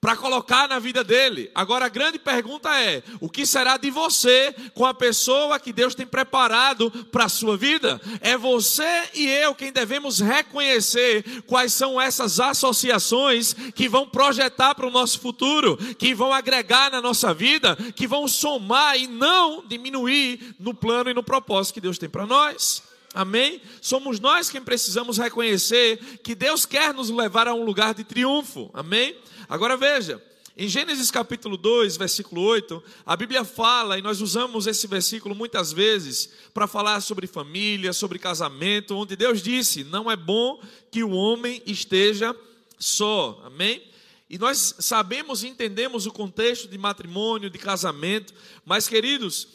Para 0.00 0.16
colocar 0.16 0.66
na 0.66 0.78
vida 0.78 1.04
dele. 1.04 1.50
Agora 1.54 1.84
a 1.84 1.88
grande 1.88 2.18
pergunta 2.18 2.70
é: 2.80 3.02
o 3.20 3.28
que 3.28 3.44
será 3.44 3.76
de 3.76 3.90
você 3.90 4.54
com 4.72 4.86
a 4.86 4.94
pessoa 4.94 5.60
que 5.60 5.72
Deus 5.72 5.94
tem 5.94 6.06
preparado 6.06 6.90
para 7.12 7.26
a 7.26 7.28
sua 7.28 7.56
vida? 7.56 8.00
É 8.20 8.36
você 8.36 9.10
e 9.14 9.28
eu 9.28 9.54
quem 9.54 9.70
devemos 9.70 10.18
reconhecer 10.20 11.42
quais 11.46 11.72
são 11.72 12.00
essas 12.00 12.40
associações 12.40 13.54
que 13.74 13.88
vão 13.88 14.08
projetar 14.08 14.74
para 14.74 14.86
o 14.86 14.90
nosso 14.90 15.20
futuro, 15.20 15.76
que 15.96 16.14
vão 16.14 16.32
agregar 16.32 16.90
na 16.90 17.02
nossa 17.02 17.34
vida, 17.34 17.76
que 17.94 18.06
vão 18.06 18.26
somar 18.26 18.98
e 18.98 19.06
não 19.06 19.62
diminuir 19.66 20.54
no 20.58 20.72
plano 20.72 21.10
e 21.10 21.14
no 21.14 21.22
propósito 21.22 21.74
que 21.74 21.80
Deus 21.80 21.98
tem 21.98 22.08
para 22.08 22.26
nós. 22.26 22.89
Amém? 23.12 23.60
Somos 23.80 24.20
nós 24.20 24.48
quem 24.48 24.62
precisamos 24.62 25.18
reconhecer 25.18 26.20
que 26.22 26.34
Deus 26.34 26.64
quer 26.64 26.94
nos 26.94 27.10
levar 27.10 27.48
a 27.48 27.54
um 27.54 27.64
lugar 27.64 27.92
de 27.92 28.04
triunfo. 28.04 28.70
Amém? 28.72 29.16
Agora 29.48 29.76
veja, 29.76 30.22
em 30.56 30.68
Gênesis 30.68 31.10
capítulo 31.10 31.56
2, 31.56 31.96
versículo 31.96 32.42
8, 32.42 32.82
a 33.06 33.16
Bíblia 33.16 33.44
fala, 33.44 33.98
e 33.98 34.02
nós 34.02 34.20
usamos 34.20 34.66
esse 34.66 34.86
versículo 34.86 35.34
muitas 35.34 35.72
vezes 35.72 36.30
para 36.52 36.66
falar 36.66 37.00
sobre 37.00 37.26
família, 37.26 37.92
sobre 37.92 38.18
casamento, 38.18 38.94
onde 38.94 39.16
Deus 39.16 39.42
disse: 39.42 39.82
Não 39.84 40.10
é 40.10 40.16
bom 40.16 40.60
que 40.90 41.02
o 41.02 41.10
homem 41.10 41.62
esteja 41.66 42.36
só. 42.78 43.42
Amém? 43.44 43.82
E 44.28 44.38
nós 44.38 44.76
sabemos 44.78 45.42
e 45.42 45.48
entendemos 45.48 46.06
o 46.06 46.12
contexto 46.12 46.68
de 46.68 46.78
matrimônio, 46.78 47.50
de 47.50 47.58
casamento, 47.58 48.32
mas 48.64 48.86
queridos, 48.86 49.48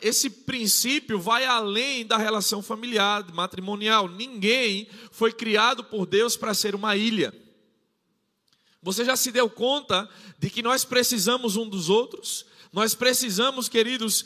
esse 0.00 0.30
princípio 0.30 1.20
vai 1.20 1.44
além 1.44 2.06
da 2.06 2.16
relação 2.16 2.62
familiar, 2.62 3.24
matrimonial. 3.32 4.08
Ninguém 4.08 4.88
foi 5.10 5.32
criado 5.32 5.84
por 5.84 6.06
Deus 6.06 6.36
para 6.36 6.54
ser 6.54 6.74
uma 6.74 6.96
ilha. 6.96 7.34
Você 8.82 9.04
já 9.04 9.14
se 9.16 9.30
deu 9.30 9.48
conta 9.48 10.08
de 10.38 10.50
que 10.50 10.62
nós 10.62 10.84
precisamos 10.84 11.56
um 11.56 11.68
dos 11.68 11.88
outros? 11.88 12.46
Nós 12.72 12.94
precisamos, 12.94 13.68
queridos, 13.68 14.24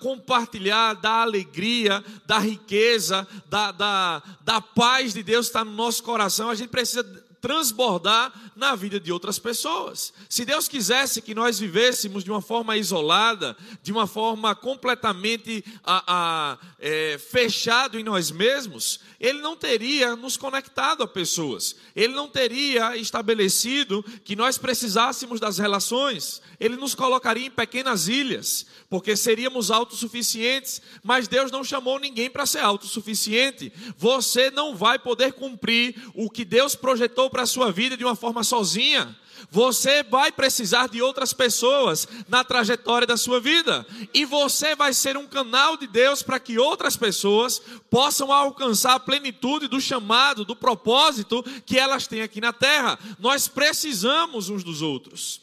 compartilhar 0.00 0.94
da 0.94 1.20
alegria, 1.20 2.02
da 2.24 2.38
riqueza, 2.38 3.28
da, 3.50 3.70
da, 3.70 4.22
da 4.40 4.60
paz 4.60 5.12
de 5.12 5.22
Deus 5.22 5.46
está 5.46 5.62
no 5.62 5.72
nosso 5.72 6.02
coração. 6.02 6.48
A 6.48 6.54
gente 6.54 6.70
precisa 6.70 7.04
transbordar 7.42 8.32
na 8.54 8.76
vida 8.76 9.00
de 9.00 9.10
outras 9.10 9.36
pessoas. 9.36 10.14
Se 10.28 10.44
Deus 10.44 10.68
quisesse 10.68 11.20
que 11.20 11.34
nós 11.34 11.58
vivêssemos 11.58 12.22
de 12.22 12.30
uma 12.30 12.40
forma 12.40 12.76
isolada, 12.76 13.56
de 13.82 13.90
uma 13.90 14.06
forma 14.06 14.54
completamente 14.54 15.64
a, 15.82 16.04
a, 16.06 16.58
é, 16.78 17.18
fechado 17.18 17.98
em 17.98 18.04
nós 18.04 18.30
mesmos, 18.30 19.00
Ele 19.18 19.40
não 19.40 19.56
teria 19.56 20.14
nos 20.14 20.36
conectado 20.36 21.02
a 21.02 21.08
pessoas, 21.08 21.74
Ele 21.96 22.14
não 22.14 22.28
teria 22.28 22.96
estabelecido 22.96 24.04
que 24.24 24.36
nós 24.36 24.56
precisássemos 24.56 25.40
das 25.40 25.58
relações, 25.58 26.40
Ele 26.60 26.76
nos 26.76 26.94
colocaria 26.94 27.46
em 27.48 27.50
pequenas 27.50 28.06
ilhas, 28.06 28.66
porque 28.88 29.16
seríamos 29.16 29.70
autossuficientes, 29.70 30.80
mas 31.02 31.26
Deus 31.26 31.50
não 31.50 31.64
chamou 31.64 31.98
ninguém 31.98 32.30
para 32.30 32.46
ser 32.46 32.60
autossuficiente. 32.60 33.72
Você 33.96 34.50
não 34.50 34.76
vai 34.76 34.98
poder 34.98 35.32
cumprir 35.32 35.96
o 36.14 36.30
que 36.30 36.44
Deus 36.44 36.76
projetou 36.76 37.31
para 37.32 37.42
a 37.42 37.46
sua 37.46 37.72
vida 37.72 37.96
de 37.96 38.04
uma 38.04 38.14
forma 38.14 38.44
sozinha. 38.44 39.16
Você 39.50 40.02
vai 40.02 40.30
precisar 40.30 40.88
de 40.88 41.02
outras 41.02 41.32
pessoas 41.32 42.06
na 42.28 42.44
trajetória 42.44 43.06
da 43.06 43.16
sua 43.16 43.40
vida. 43.40 43.84
E 44.14 44.24
você 44.24 44.76
vai 44.76 44.92
ser 44.92 45.16
um 45.16 45.26
canal 45.26 45.76
de 45.76 45.86
Deus 45.86 46.22
para 46.22 46.38
que 46.38 46.58
outras 46.58 46.96
pessoas 46.96 47.60
possam 47.90 48.30
alcançar 48.30 48.94
a 48.94 49.00
plenitude 49.00 49.66
do 49.66 49.80
chamado, 49.80 50.44
do 50.44 50.54
propósito 50.54 51.42
que 51.66 51.78
elas 51.78 52.06
têm 52.06 52.22
aqui 52.22 52.40
na 52.40 52.52
terra. 52.52 52.98
Nós 53.18 53.48
precisamos 53.48 54.48
uns 54.48 54.62
dos 54.62 54.82
outros. 54.82 55.40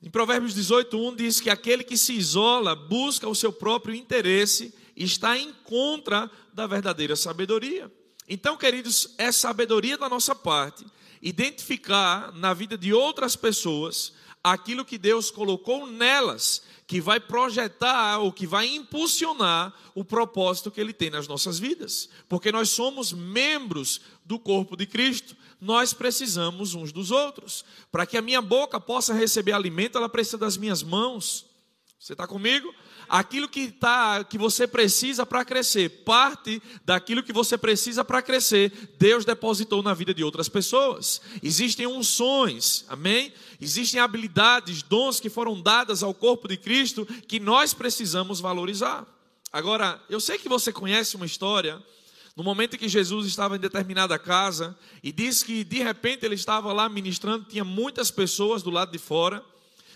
Em 0.00 0.08
Provérbios 0.08 0.54
18:1 0.54 1.16
diz 1.16 1.40
que 1.40 1.50
aquele 1.50 1.82
que 1.82 1.96
se 1.96 2.12
isola 2.12 2.76
busca 2.76 3.28
o 3.28 3.34
seu 3.34 3.52
próprio 3.52 3.94
interesse 3.94 4.72
e 4.96 5.04
está 5.04 5.36
em 5.36 5.52
contra 5.64 6.30
da 6.52 6.66
verdadeira 6.66 7.16
sabedoria. 7.16 7.90
Então, 8.28 8.56
queridos, 8.56 9.14
é 9.16 9.32
sabedoria 9.32 9.96
da 9.96 10.08
nossa 10.08 10.34
parte 10.34 10.84
identificar 11.20 12.32
na 12.32 12.54
vida 12.54 12.76
de 12.76 12.92
outras 12.92 13.34
pessoas 13.34 14.12
aquilo 14.42 14.84
que 14.84 14.98
Deus 14.98 15.30
colocou 15.30 15.86
nelas, 15.86 16.62
que 16.86 17.00
vai 17.00 17.18
projetar 17.18 18.18
ou 18.18 18.32
que 18.32 18.46
vai 18.46 18.66
impulsionar 18.66 19.74
o 19.94 20.04
propósito 20.04 20.70
que 20.70 20.80
Ele 20.80 20.92
tem 20.92 21.10
nas 21.10 21.26
nossas 21.26 21.58
vidas, 21.58 22.08
porque 22.28 22.52
nós 22.52 22.70
somos 22.70 23.12
membros 23.12 24.00
do 24.24 24.38
corpo 24.38 24.76
de 24.76 24.86
Cristo, 24.86 25.36
nós 25.60 25.92
precisamos 25.92 26.74
uns 26.74 26.92
dos 26.92 27.10
outros. 27.10 27.64
Para 27.90 28.06
que 28.06 28.16
a 28.16 28.22
minha 28.22 28.40
boca 28.40 28.78
possa 28.78 29.12
receber 29.12 29.52
alimento, 29.52 29.98
ela 29.98 30.08
precisa 30.08 30.38
das 30.38 30.56
minhas 30.56 30.82
mãos. 30.82 31.46
Você 31.98 32.12
está 32.12 32.26
comigo? 32.28 32.72
Aquilo 33.08 33.48
que, 33.48 33.70
tá, 33.70 34.22
que 34.24 34.36
você 34.36 34.66
precisa 34.66 35.24
para 35.24 35.44
crescer, 35.44 35.88
parte 36.04 36.62
daquilo 36.84 37.22
que 37.22 37.32
você 37.32 37.56
precisa 37.56 38.04
para 38.04 38.22
crescer, 38.22 38.72
Deus 38.98 39.24
depositou 39.24 39.82
na 39.82 39.94
vida 39.94 40.12
de 40.12 40.22
outras 40.22 40.48
pessoas. 40.48 41.20
Existem 41.42 41.86
unções, 41.86 42.84
amém? 42.88 43.32
Existem 43.60 44.00
habilidades, 44.00 44.82
dons 44.82 45.20
que 45.20 45.30
foram 45.30 45.60
dadas 45.60 46.02
ao 46.02 46.12
corpo 46.12 46.46
de 46.48 46.56
Cristo 46.56 47.06
que 47.26 47.40
nós 47.40 47.72
precisamos 47.74 48.40
valorizar. 48.40 49.06
Agora, 49.52 50.00
eu 50.10 50.20
sei 50.20 50.38
que 50.38 50.48
você 50.48 50.72
conhece 50.72 51.16
uma 51.16 51.26
história. 51.26 51.82
No 52.36 52.44
momento 52.44 52.76
em 52.76 52.78
que 52.78 52.88
Jesus 52.88 53.26
estava 53.26 53.56
em 53.56 53.58
determinada 53.58 54.16
casa 54.16 54.78
e 55.02 55.10
disse 55.10 55.44
que 55.44 55.64
de 55.64 55.82
repente 55.82 56.24
ele 56.24 56.36
estava 56.36 56.72
lá 56.72 56.88
ministrando, 56.88 57.46
tinha 57.46 57.64
muitas 57.64 58.12
pessoas 58.12 58.62
do 58.62 58.70
lado 58.70 58.92
de 58.92 58.98
fora 58.98 59.44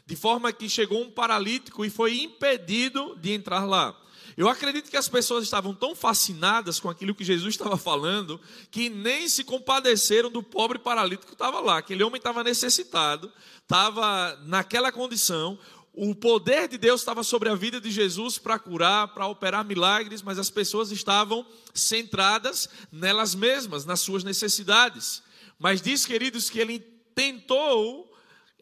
de 0.07 0.17
forma 0.17 0.53
que 0.53 0.69
chegou 0.69 1.03
um 1.03 1.11
paralítico 1.11 1.85
e 1.85 1.91
foi 1.91 2.21
impedido 2.21 3.17
de 3.21 3.33
entrar 3.33 3.65
lá. 3.65 3.97
Eu 4.37 4.49
acredito 4.49 4.91
que 4.91 4.97
as 4.97 5.09
pessoas 5.09 5.45
estavam 5.45 5.75
tão 5.75 5.95
fascinadas 5.95 6.81
com 6.81 6.89
aquilo 6.89 7.15
que 7.15 7.25
Jesus 7.25 7.55
estava 7.55 7.77
falando 7.77 8.41
que 8.71 8.89
nem 8.89 9.29
se 9.29 9.45
compadeceram 9.45 10.31
do 10.31 10.43
pobre 10.43 10.79
paralítico 10.79 11.27
que 11.27 11.35
estava 11.35 11.61
lá. 11.61 11.79
Aquele 11.79 12.03
homem 12.03 12.19
estava 12.19 12.43
necessitado, 12.43 13.31
estava 13.63 14.39
naquela 14.45 14.91
condição. 14.91 15.59
O 15.95 16.15
poder 16.15 16.69
de 16.69 16.79
Deus 16.79 17.03
estava 17.03 17.23
sobre 17.23 17.51
a 17.51 17.55
vida 17.55 17.79
de 17.79 17.91
Jesus 17.91 18.39
para 18.39 18.59
curar, 18.59 19.09
para 19.09 19.27
operar 19.27 19.65
milagres, 19.65 20.23
mas 20.23 20.39
as 20.39 20.49
pessoas 20.49 20.91
estavam 20.91 21.47
centradas 21.75 22.69
nelas 22.91 23.35
mesmas, 23.35 23.85
nas 23.85 24.01
suas 24.01 24.25
necessidades. 24.25 25.23
Mas 25.59 25.83
diz, 25.83 26.07
queridos, 26.07 26.49
que 26.49 26.59
ele 26.59 26.79
tentou 27.15 28.12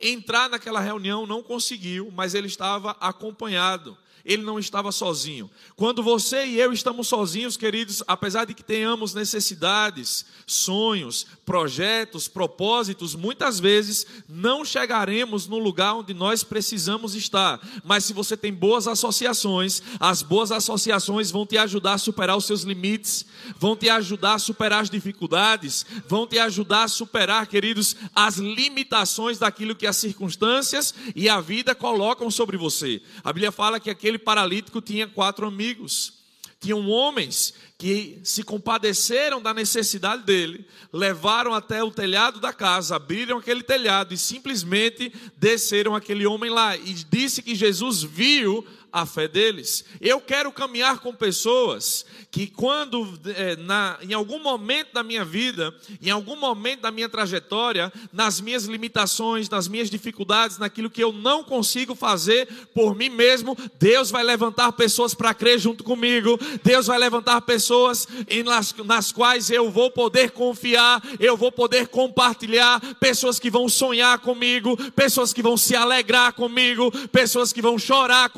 entrar 0.00 0.48
naquela 0.48 0.80
reunião, 0.80 1.26
não 1.26 1.42
conseguiu, 1.42 2.10
mas 2.14 2.34
ele 2.34 2.46
estava 2.46 2.96
acompanhado 3.00 3.96
ele 4.24 4.42
não 4.42 4.58
estava 4.58 4.92
sozinho. 4.92 5.50
Quando 5.76 6.02
você 6.02 6.46
e 6.46 6.58
eu 6.58 6.72
estamos 6.72 7.08
sozinhos, 7.08 7.56
queridos, 7.56 8.02
apesar 8.06 8.44
de 8.44 8.54
que 8.54 8.62
tenhamos 8.62 9.14
necessidades, 9.14 10.24
sonhos, 10.46 11.26
projetos, 11.44 12.28
propósitos, 12.28 13.14
muitas 13.14 13.58
vezes 13.58 14.06
não 14.28 14.64
chegaremos 14.64 15.46
no 15.46 15.58
lugar 15.58 15.94
onde 15.94 16.14
nós 16.14 16.42
precisamos 16.42 17.14
estar. 17.14 17.60
Mas 17.84 18.04
se 18.04 18.12
você 18.12 18.36
tem 18.36 18.52
boas 18.52 18.86
associações, 18.86 19.82
as 19.98 20.22
boas 20.22 20.52
associações 20.52 21.30
vão 21.30 21.46
te 21.46 21.58
ajudar 21.58 21.94
a 21.94 21.98
superar 21.98 22.36
os 22.36 22.44
seus 22.44 22.62
limites, 22.62 23.26
vão 23.58 23.76
te 23.76 23.88
ajudar 23.88 24.34
a 24.34 24.38
superar 24.38 24.82
as 24.82 24.90
dificuldades, 24.90 25.84
vão 26.08 26.26
te 26.26 26.38
ajudar 26.38 26.84
a 26.84 26.88
superar, 26.88 27.46
queridos, 27.46 27.96
as 28.14 28.36
limitações 28.36 29.38
daquilo 29.38 29.74
que 29.74 29.86
as 29.86 29.96
circunstâncias 29.96 30.94
e 31.14 31.28
a 31.28 31.40
vida 31.40 31.74
colocam 31.74 32.30
sobre 32.30 32.56
você. 32.56 33.00
A 33.24 33.32
Bíblia 33.32 33.52
fala 33.52 33.80
que 33.80 33.90
aquele 33.90 34.09
aquele 34.10 34.18
paralítico 34.18 34.80
tinha 34.80 35.06
quatro 35.06 35.46
amigos. 35.46 36.14
Tinham 36.60 36.90
homens 36.90 37.54
que 37.78 38.20
se 38.22 38.42
compadeceram 38.42 39.40
da 39.40 39.54
necessidade 39.54 40.24
dele, 40.24 40.66
levaram 40.92 41.54
até 41.54 41.82
o 41.82 41.90
telhado 41.90 42.38
da 42.38 42.52
casa, 42.52 42.96
abriram 42.96 43.38
aquele 43.38 43.62
telhado 43.62 44.12
e 44.12 44.18
simplesmente 44.18 45.10
desceram 45.38 45.94
aquele 45.94 46.26
homem 46.26 46.50
lá. 46.50 46.76
E 46.76 46.92
disse 46.92 47.40
que 47.40 47.54
Jesus 47.54 48.02
viu 48.02 48.66
a 48.92 49.06
fé 49.06 49.28
deles. 49.28 49.84
Eu 50.00 50.20
quero 50.20 50.52
caminhar 50.52 50.98
com 51.00 51.14
pessoas 51.14 52.04
que, 52.30 52.46
quando, 52.46 53.18
é, 53.36 53.56
na, 53.56 53.98
em 54.02 54.12
algum 54.12 54.38
momento 54.38 54.92
da 54.92 55.02
minha 55.02 55.24
vida, 55.24 55.74
em 56.00 56.10
algum 56.10 56.36
momento 56.36 56.80
da 56.80 56.90
minha 56.90 57.08
trajetória, 57.08 57.92
nas 58.12 58.40
minhas 58.40 58.64
limitações, 58.64 59.48
nas 59.48 59.66
minhas 59.66 59.90
dificuldades, 59.90 60.58
naquilo 60.58 60.90
que 60.90 61.02
eu 61.02 61.12
não 61.12 61.42
consigo 61.42 61.94
fazer 61.94 62.46
por 62.74 62.94
mim 62.94 63.08
mesmo, 63.08 63.56
Deus 63.78 64.10
vai 64.10 64.22
levantar 64.22 64.72
pessoas 64.72 65.14
para 65.14 65.34
crer 65.34 65.58
junto 65.58 65.82
comigo, 65.82 66.38
Deus 66.62 66.86
vai 66.86 66.98
levantar 66.98 67.40
pessoas 67.42 68.06
em 68.28 68.42
nas, 68.42 68.74
nas 68.84 69.12
quais 69.12 69.50
eu 69.50 69.70
vou 69.70 69.90
poder 69.90 70.30
confiar, 70.30 71.02
eu 71.18 71.36
vou 71.36 71.50
poder 71.50 71.88
compartilhar, 71.88 72.80
pessoas 72.96 73.38
que 73.38 73.50
vão 73.50 73.68
sonhar 73.68 74.18
comigo, 74.18 74.76
pessoas 74.92 75.32
que 75.32 75.42
vão 75.42 75.56
se 75.56 75.74
alegrar 75.74 76.32
comigo, 76.32 76.90
pessoas 77.08 77.52
que 77.52 77.62
vão 77.62 77.78
chorar 77.78 78.30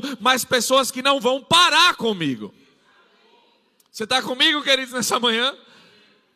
comigo, 0.00 0.18
mas 0.20 0.44
pessoas 0.44 0.90
que 0.90 1.02
não 1.02 1.20
vão 1.20 1.42
parar 1.42 1.94
comigo. 1.96 2.54
Você 3.90 4.04
está 4.04 4.22
comigo, 4.22 4.62
queridos, 4.62 4.92
nessa 4.92 5.20
manhã? 5.20 5.54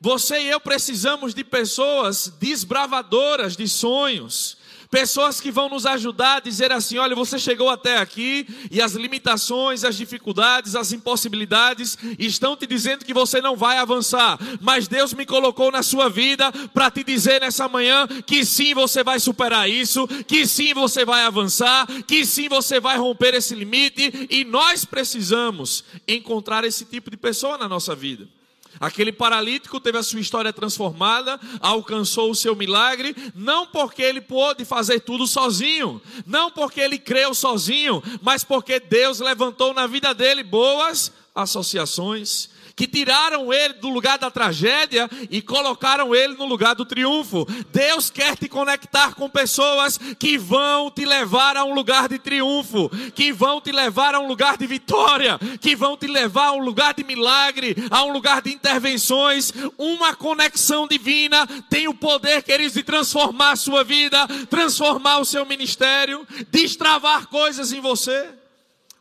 Você 0.00 0.40
e 0.40 0.48
eu 0.48 0.60
precisamos 0.60 1.34
de 1.34 1.42
pessoas 1.42 2.28
desbravadoras 2.38 3.56
de 3.56 3.66
sonhos, 3.66 4.57
pessoas 4.90 5.40
que 5.40 5.50
vão 5.50 5.68
nos 5.68 5.86
ajudar 5.86 6.36
a 6.36 6.40
dizer 6.40 6.72
assim: 6.72 6.98
olha, 6.98 7.14
você 7.14 7.38
chegou 7.38 7.68
até 7.68 7.98
aqui 7.98 8.46
e 8.70 8.80
as 8.80 8.92
limitações, 8.92 9.84
as 9.84 9.96
dificuldades, 9.96 10.74
as 10.74 10.92
impossibilidades 10.92 11.98
estão 12.18 12.56
te 12.56 12.66
dizendo 12.66 13.04
que 13.04 13.14
você 13.14 13.40
não 13.40 13.56
vai 13.56 13.78
avançar, 13.78 14.38
mas 14.60 14.88
Deus 14.88 15.12
me 15.12 15.26
colocou 15.26 15.70
na 15.70 15.82
sua 15.82 16.08
vida 16.08 16.50
para 16.72 16.90
te 16.90 17.04
dizer 17.04 17.40
nessa 17.40 17.68
manhã 17.68 18.06
que 18.26 18.44
sim, 18.44 18.74
você 18.74 19.02
vai 19.02 19.20
superar 19.20 19.68
isso, 19.68 20.06
que 20.26 20.46
sim, 20.46 20.74
você 20.74 21.04
vai 21.04 21.22
avançar, 21.22 21.86
que 22.06 22.24
sim, 22.24 22.48
você 22.48 22.80
vai 22.80 22.96
romper 22.96 23.34
esse 23.34 23.54
limite 23.54 24.28
e 24.30 24.44
nós 24.44 24.84
precisamos 24.84 25.84
encontrar 26.06 26.64
esse 26.64 26.84
tipo 26.84 27.10
de 27.10 27.16
pessoa 27.16 27.58
na 27.58 27.68
nossa 27.68 27.94
vida. 27.94 28.37
Aquele 28.80 29.12
paralítico 29.12 29.80
teve 29.80 29.98
a 29.98 30.02
sua 30.02 30.20
história 30.20 30.52
transformada, 30.52 31.38
alcançou 31.60 32.30
o 32.30 32.34
seu 32.34 32.54
milagre, 32.54 33.14
não 33.34 33.66
porque 33.66 34.02
ele 34.02 34.20
pôde 34.20 34.64
fazer 34.64 35.00
tudo 35.00 35.26
sozinho, 35.26 36.00
não 36.26 36.50
porque 36.50 36.80
ele 36.80 36.98
creu 36.98 37.34
sozinho, 37.34 38.02
mas 38.22 38.44
porque 38.44 38.78
Deus 38.78 39.20
levantou 39.20 39.74
na 39.74 39.86
vida 39.86 40.14
dele 40.14 40.42
boas 40.42 41.12
associações, 41.34 42.50
que 42.78 42.86
tiraram 42.86 43.52
ele 43.52 43.74
do 43.74 43.88
lugar 43.88 44.18
da 44.18 44.30
tragédia 44.30 45.10
e 45.28 45.42
colocaram 45.42 46.14
ele 46.14 46.34
no 46.34 46.44
lugar 46.44 46.76
do 46.76 46.84
triunfo. 46.84 47.44
Deus 47.72 48.08
quer 48.08 48.36
te 48.36 48.48
conectar 48.48 49.16
com 49.16 49.28
pessoas 49.28 49.98
que 50.16 50.38
vão 50.38 50.88
te 50.88 51.04
levar 51.04 51.56
a 51.56 51.64
um 51.64 51.74
lugar 51.74 52.08
de 52.08 52.20
triunfo, 52.20 52.88
que 53.16 53.32
vão 53.32 53.60
te 53.60 53.72
levar 53.72 54.14
a 54.14 54.20
um 54.20 54.28
lugar 54.28 54.56
de 54.56 54.64
vitória, 54.64 55.40
que 55.60 55.74
vão 55.74 55.96
te 55.96 56.06
levar 56.06 56.50
a 56.50 56.52
um 56.52 56.62
lugar 56.62 56.94
de 56.94 57.02
milagre, 57.02 57.74
a 57.90 58.04
um 58.04 58.12
lugar 58.12 58.40
de 58.42 58.52
intervenções. 58.52 59.52
Uma 59.76 60.14
conexão 60.14 60.86
divina 60.86 61.48
tem 61.68 61.88
o 61.88 61.94
poder, 61.94 62.44
queridos, 62.44 62.74
de 62.74 62.84
transformar 62.84 63.50
a 63.50 63.56
sua 63.56 63.82
vida, 63.82 64.24
transformar 64.48 65.18
o 65.18 65.24
seu 65.24 65.44
ministério, 65.44 66.24
destravar 66.48 67.26
coisas 67.26 67.72
em 67.72 67.80
você. 67.80 68.28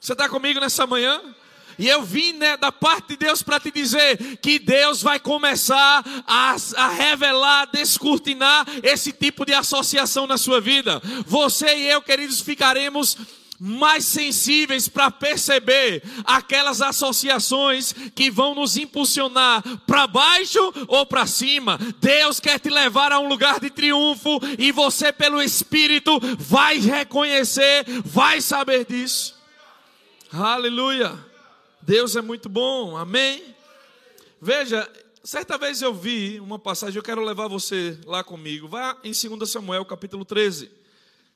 Você 0.02 0.14
está 0.14 0.28
comigo 0.28 0.60
nessa 0.60 0.88
manhã? 0.88 1.22
E 1.78 1.88
eu 1.88 2.04
vim 2.04 2.34
né, 2.34 2.58
da 2.58 2.72
parte 2.72 3.10
de 3.10 3.18
Deus 3.18 3.44
para 3.44 3.60
te 3.60 3.72
dizer 3.72 4.38
que 4.42 4.60
Deus 4.60 5.02
vai 5.02 5.20
começar 5.20 6.04
a, 6.26 6.56
a 6.76 6.88
revelar, 6.90 7.62
a 7.62 7.66
descortinar 7.66 8.66
esse 8.84 9.12
tipo 9.12 9.46
de 9.46 9.54
associação 9.54 10.26
na 10.28 10.38
sua 10.38 10.60
vida. 10.60 11.02
Você 11.26 11.78
e 11.78 11.90
eu, 11.90 12.02
queridos, 12.02 12.42
ficaremos 12.42 13.18
mais 13.60 14.06
sensíveis 14.06 14.88
para 14.88 15.10
perceber 15.10 16.04
aquelas 16.24 16.82
associações 16.82 17.94
que 18.14 18.30
vão 18.30 18.54
nos 18.54 18.78
impulsionar 18.78 19.64
para 19.86 20.06
baixo 20.06 20.60
ou 20.88 21.06
para 21.06 21.26
cima. 21.26 21.80
Deus 22.00 22.40
quer 22.40 22.60
te 22.60 22.70
levar 22.70 23.12
a 23.12 23.20
um 23.20 23.28
lugar 23.28 23.60
de 23.60 23.70
triunfo 23.70 24.40
e 24.60 24.72
você, 24.72 25.12
pelo 25.12 25.42
Espírito, 25.42 26.20
vai 26.38 26.78
reconhecer, 26.78 27.86
vai 28.06 28.42
saber 28.42 28.86
disso. 28.86 29.36
Aleluia. 30.32 31.27
Deus 31.88 32.18
é 32.18 32.22
muito 32.22 32.50
bom, 32.50 32.98
amém? 32.98 33.56
Veja, 34.42 34.92
certa 35.24 35.58
vez 35.58 35.82
eu 35.82 35.94
vi 35.94 36.38
uma 36.38 36.60
passagem, 36.60 36.98
eu 36.98 37.02
quero 37.02 37.24
levar 37.24 37.48
você 37.48 37.98
lá 38.04 38.26
comigo. 38.26 38.68
Vá 38.68 39.00
em 39.06 39.14
2 39.14 39.50
Samuel, 39.50 39.86
capítulo 39.86 40.26
13. 40.26 40.70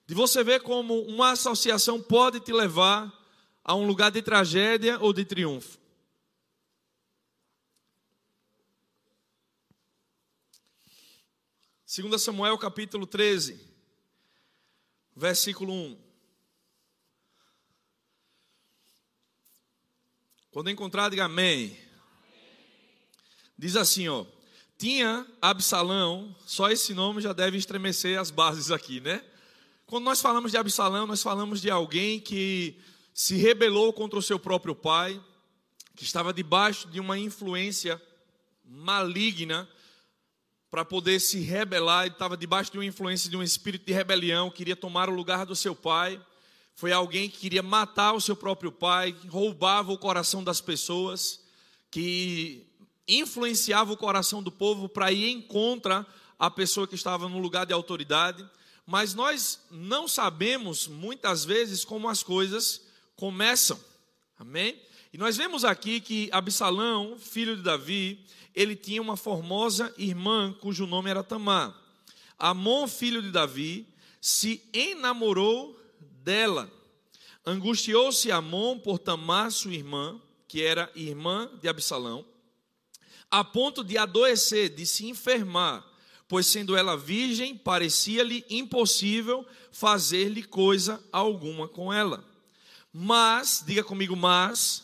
De 0.06 0.14
você 0.14 0.44
ver 0.44 0.62
como 0.62 1.04
uma 1.04 1.32
associação 1.32 2.02
pode 2.02 2.42
te 2.42 2.52
levar 2.52 3.10
a 3.64 3.74
um 3.76 3.88
lugar 3.88 4.12
de 4.12 4.22
tragédia 4.22 5.00
ou 5.00 5.14
de 5.14 5.24
triunfo. 5.24 5.80
Segunda 11.86 12.18
Samuel 12.18 12.58
capítulo 12.58 13.08
13, 13.08 13.58
versículo 15.16 15.72
1. 15.72 16.11
Quando 20.52 20.70
encontrar, 20.70 21.10
diga 21.10 21.26
amém. 21.26 21.78
Diz 23.58 23.78
assim, 23.78 24.10
ó. 24.10 24.26
Tinha 24.78 25.26
Absalão, 25.42 26.36
só 26.46 26.70
esse 26.70 26.94
nome 26.94 27.22
já 27.22 27.32
deve 27.32 27.58
estremecer 27.58 28.20
as 28.20 28.30
bases 28.30 28.70
aqui, 28.70 29.00
né? 29.00 29.24
Quando 29.86 30.04
nós 30.04 30.20
falamos 30.20 30.52
de 30.52 30.58
Absalão, 30.58 31.08
nós 31.08 31.24
falamos 31.24 31.62
de 31.62 31.72
alguém 31.72 32.20
que 32.20 32.78
se 33.14 33.38
rebelou 33.38 33.94
contra 33.94 34.20
o 34.20 34.22
seu 34.22 34.38
próprio 34.38 34.76
pai, 34.76 35.22
que 35.96 36.04
estava 36.04 36.34
debaixo 36.34 36.90
de 36.90 37.00
uma 37.00 37.18
influência 37.18 38.02
maligna 38.66 39.70
para 40.70 40.84
poder 40.84 41.22
se 41.22 41.40
rebelar, 41.40 42.06
ele 42.06 42.14
estava 42.14 42.36
debaixo 42.36 42.72
de 42.72 42.78
uma 42.78 42.86
influência 42.86 43.30
de 43.30 43.38
um 43.38 43.44
espírito 43.44 43.86
de 43.86 43.94
rebelião, 43.94 44.52
queria 44.52 44.76
tomar 44.76 45.08
o 45.08 45.16
lugar 45.16 45.46
do 45.46 45.56
seu 45.56 45.74
pai 45.74 46.22
foi 46.76 46.92
alguém 46.92 47.30
que 47.30 47.40
queria 47.40 47.62
matar 47.62 48.14
o 48.14 48.22
seu 48.22 48.36
próprio 48.36 48.72
pai, 48.72 49.16
roubava 49.28 49.92
o 49.92 49.98
coração 49.98 50.44
das 50.44 50.60
pessoas, 50.60 51.40
que 51.90 52.66
influenciava 53.08 53.94
o 53.94 53.98
coração 53.98 54.42
do 54.42 54.52
povo 54.52 54.88
para 54.88 55.12
ir 55.12 55.30
em 55.30 55.42
contra 55.42 56.06
a 56.40 56.50
pessoa 56.50 56.88
que 56.88 56.96
estava 56.96 57.28
no 57.28 57.40
lugar 57.40 57.66
de 57.66 57.74
autoridade. 57.74 58.48
Mas 58.86 59.14
nós 59.14 59.60
não 59.70 60.08
sabemos 60.08 60.88
muitas 60.88 61.46
vezes 61.46 61.86
como 61.86 62.10
as 62.10 62.24
coisas 62.24 62.82
começam. 63.16 63.80
Amém? 64.40 64.82
E 65.14 65.18
nós 65.18 65.38
vemos 65.38 65.66
aqui 65.66 66.00
que 66.00 66.30
Absalão, 66.32 67.18
filho 67.20 67.56
de 67.56 67.62
Davi, 67.62 68.26
ele 68.56 68.76
tinha 68.76 69.02
uma 69.02 69.18
formosa 69.18 69.94
irmã 69.98 70.54
cujo 70.60 70.88
nome 70.88 71.10
era 71.10 71.24
Tamar. 71.24 71.76
Amon, 72.40 72.88
filho 72.88 73.22
de 73.22 73.30
Davi, 73.30 73.88
se 74.20 74.64
enamorou 74.74 75.80
dela. 76.24 76.72
Angustiou-se 77.46 78.32
Amon 78.32 78.78
por 78.78 79.00
Tamar, 79.00 79.52
sua 79.52 79.74
irmã, 79.74 80.22
que 80.48 80.62
era 80.62 80.92
irmã 80.96 81.50
de 81.62 81.68
Absalão, 81.68 82.26
a 83.30 83.44
ponto 83.44 83.84
de 83.84 83.98
adoecer, 83.98 84.70
de 84.70 84.86
se 84.86 85.08
enfermar, 85.08 85.86
pois 86.28 86.46
sendo 86.46 86.76
ela 86.76 86.98
virgem, 86.98 87.58
parecia-lhe 87.58 88.46
impossível 88.50 89.46
fazer-lhe 89.72 90.44
coisa 90.44 91.02
alguma 91.12 91.68
com 91.68 91.92
ela. 91.94 92.24
Mas, 92.94 93.64
diga 93.66 93.84
comigo, 93.84 94.16
mas, 94.16 94.84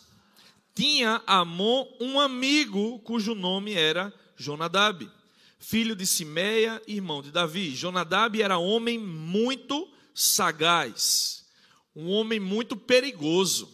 tinha 0.73 1.21
Amon 1.27 1.85
um 1.99 2.19
amigo 2.19 2.99
cujo 2.99 3.35
nome 3.35 3.73
era 3.73 4.13
Jonadab, 4.37 5.11
filho 5.59 5.95
de 5.95 6.05
Simeia, 6.05 6.81
irmão 6.87 7.21
de 7.21 7.31
Davi. 7.31 7.71
Jonadab 7.71 8.41
era 8.41 8.57
homem 8.57 8.97
muito 8.97 9.89
sagaz, 10.17 11.45
um 11.95 12.09
homem 12.09 12.39
muito 12.39 12.75
perigoso, 12.75 13.71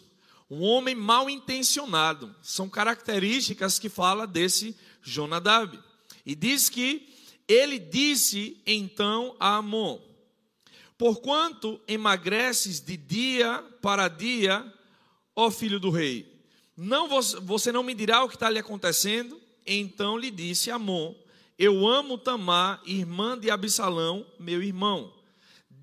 um 0.50 0.62
homem 0.62 0.94
mal 0.94 1.30
intencionado. 1.30 2.36
São 2.42 2.70
características 2.70 3.80
que 3.80 3.88
fala 3.88 4.28
desse 4.28 4.76
Jonadab. 5.02 5.80
E 6.26 6.36
diz 6.36 6.68
que 6.68 7.10
ele 7.48 7.80
disse 7.80 8.62
então 8.68 9.38
a 9.40 9.56
Amon: 9.56 10.02
Porquanto 10.98 11.80
emagreces 11.88 12.82
de 12.82 12.98
dia 12.98 13.64
para 13.82 14.10
dia, 14.10 14.66
ó 15.34 15.50
filho 15.50 15.80
do 15.80 15.90
rei, 15.90 16.30
não 16.76 17.08
você 17.42 17.72
não 17.72 17.84
me 17.84 17.94
dirá 17.94 18.22
o 18.22 18.28
que 18.28 18.36
está 18.36 18.50
lhe 18.50 18.60
acontecendo? 18.60 19.40
Então 19.66 20.18
lhe 20.18 20.30
disse 20.30 20.70
Amon: 20.70 21.16
Eu 21.58 21.88
amo 21.88 22.18
Tamar, 22.18 22.82
irmã 22.86 23.40
de 23.40 23.50
Absalão, 23.50 24.26
meu 24.38 24.62
irmão. 24.62 25.13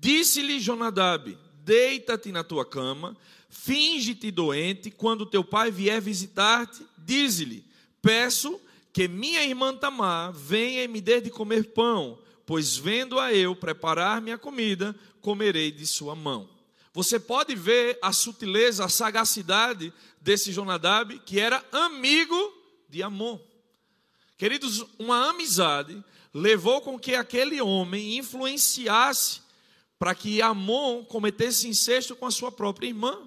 Disse-lhe 0.01 0.59
Jonadab: 0.59 1.37
Deita-te 1.63 2.31
na 2.31 2.43
tua 2.43 2.65
cama, 2.65 3.15
finge-te 3.47 4.31
doente, 4.31 4.89
quando 4.89 5.27
teu 5.27 5.43
pai 5.43 5.69
vier 5.69 6.01
visitar-te, 6.01 6.83
dize-lhe: 6.97 7.63
Peço 8.01 8.59
que 8.91 9.07
minha 9.07 9.45
irmã 9.45 9.77
Tamar 9.77 10.33
venha 10.33 10.83
e 10.83 10.87
me 10.87 10.99
dê 10.99 11.21
de 11.21 11.29
comer 11.29 11.65
pão, 11.65 12.17
pois 12.47 12.75
vendo-a 12.75 13.31
eu 13.31 13.55
preparar 13.55 14.23
minha 14.23 14.39
comida, 14.39 14.95
comerei 15.21 15.71
de 15.71 15.85
sua 15.85 16.15
mão. 16.15 16.49
Você 16.93 17.19
pode 17.19 17.53
ver 17.55 17.99
a 18.01 18.11
sutileza, 18.11 18.83
a 18.83 18.89
sagacidade 18.89 19.93
desse 20.19 20.51
Jonadab, 20.51 21.19
que 21.19 21.39
era 21.39 21.63
amigo 21.71 22.35
de 22.89 23.03
Amon. 23.03 23.39
Queridos, 24.35 24.83
uma 24.97 25.29
amizade 25.29 26.03
levou 26.33 26.81
com 26.81 26.97
que 26.97 27.13
aquele 27.13 27.61
homem 27.61 28.17
influenciasse 28.17 29.41
para 30.01 30.15
que 30.15 30.41
Amon 30.41 31.03
cometesse 31.03 31.67
incesto 31.67 32.15
com 32.15 32.25
a 32.25 32.31
sua 32.31 32.51
própria 32.51 32.87
irmã. 32.87 33.19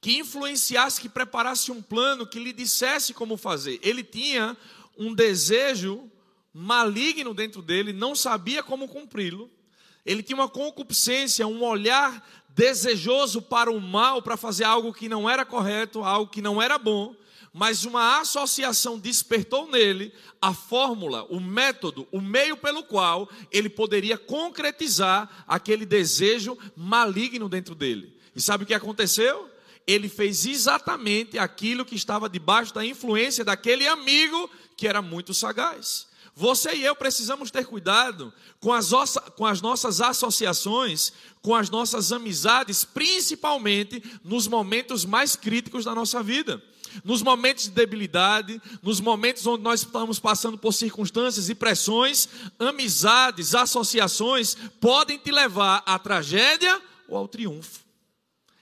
que 0.00 0.16
influenciasse, 0.18 1.00
que 1.00 1.08
preparasse 1.08 1.72
um 1.72 1.82
plano, 1.82 2.26
que 2.26 2.38
lhe 2.38 2.52
dissesse 2.52 3.12
como 3.12 3.36
fazer. 3.36 3.78
Ele 3.82 4.04
tinha 4.04 4.56
um 4.96 5.12
desejo 5.12 6.08
maligno 6.54 7.34
dentro 7.34 7.60
dele, 7.60 7.92
não 7.92 8.14
sabia 8.14 8.62
como 8.62 8.88
cumpri-lo. 8.88 9.50
Ele 10.06 10.22
tinha 10.22 10.36
uma 10.36 10.48
concupiscência, 10.48 11.46
um 11.46 11.62
olhar 11.62 12.24
desejoso 12.48 13.42
para 13.42 13.70
o 13.70 13.80
mal, 13.80 14.22
para 14.22 14.36
fazer 14.36 14.64
algo 14.64 14.94
que 14.94 15.08
não 15.08 15.28
era 15.28 15.44
correto, 15.44 16.04
algo 16.04 16.30
que 16.30 16.40
não 16.40 16.62
era 16.62 16.78
bom, 16.78 17.14
mas 17.52 17.84
uma 17.84 18.20
associação 18.20 18.98
despertou 18.98 19.66
nele 19.68 20.12
a 20.40 20.54
fórmula, 20.54 21.24
o 21.24 21.40
método, 21.40 22.06
o 22.12 22.20
meio 22.20 22.56
pelo 22.56 22.82
qual 22.84 23.28
ele 23.50 23.68
poderia 23.68 24.16
concretizar 24.16 25.44
aquele 25.46 25.84
desejo 25.84 26.56
maligno 26.76 27.48
dentro 27.48 27.74
dele. 27.74 28.16
E 28.34 28.40
sabe 28.40 28.64
o 28.64 28.66
que 28.66 28.74
aconteceu? 28.74 29.50
Ele 29.86 30.08
fez 30.08 30.46
exatamente 30.46 31.38
aquilo 31.38 31.84
que 31.84 31.96
estava 31.96 32.28
debaixo 32.28 32.72
da 32.72 32.84
influência 32.84 33.44
daquele 33.44 33.88
amigo 33.88 34.48
que 34.76 34.86
era 34.86 35.02
muito 35.02 35.34
sagaz. 35.34 36.08
Você 36.34 36.74
e 36.74 36.84
eu 36.84 36.94
precisamos 36.94 37.50
ter 37.50 37.66
cuidado 37.66 38.32
com 38.60 38.72
as, 38.72 38.90
com 39.36 39.44
as, 39.44 39.60
nossas 39.60 40.00
associações, 40.00 41.12
com 41.42 41.54
as 41.54 41.68
nossas 41.68 42.12
amizades, 42.12 42.84
principalmente 42.84 44.02
nos 44.24 44.46
momentos 44.46 45.04
mais 45.04 45.34
críticos 45.34 45.84
da 45.84 45.94
nossa 45.94 46.22
vida. 46.22 46.62
Nos 47.04 47.22
momentos 47.22 47.64
de 47.64 47.70
debilidade, 47.70 48.60
nos 48.82 49.00
momentos 49.00 49.46
onde 49.46 49.62
nós 49.62 49.80
estamos 49.80 50.18
passando 50.18 50.58
por 50.58 50.72
circunstâncias 50.72 51.48
e 51.48 51.54
pressões, 51.54 52.28
amizades, 52.58 53.54
associações 53.54 54.56
podem 54.80 55.18
te 55.18 55.30
levar 55.30 55.82
à 55.86 55.98
tragédia 55.98 56.80
ou 57.08 57.16
ao 57.16 57.28
triunfo. 57.28 57.80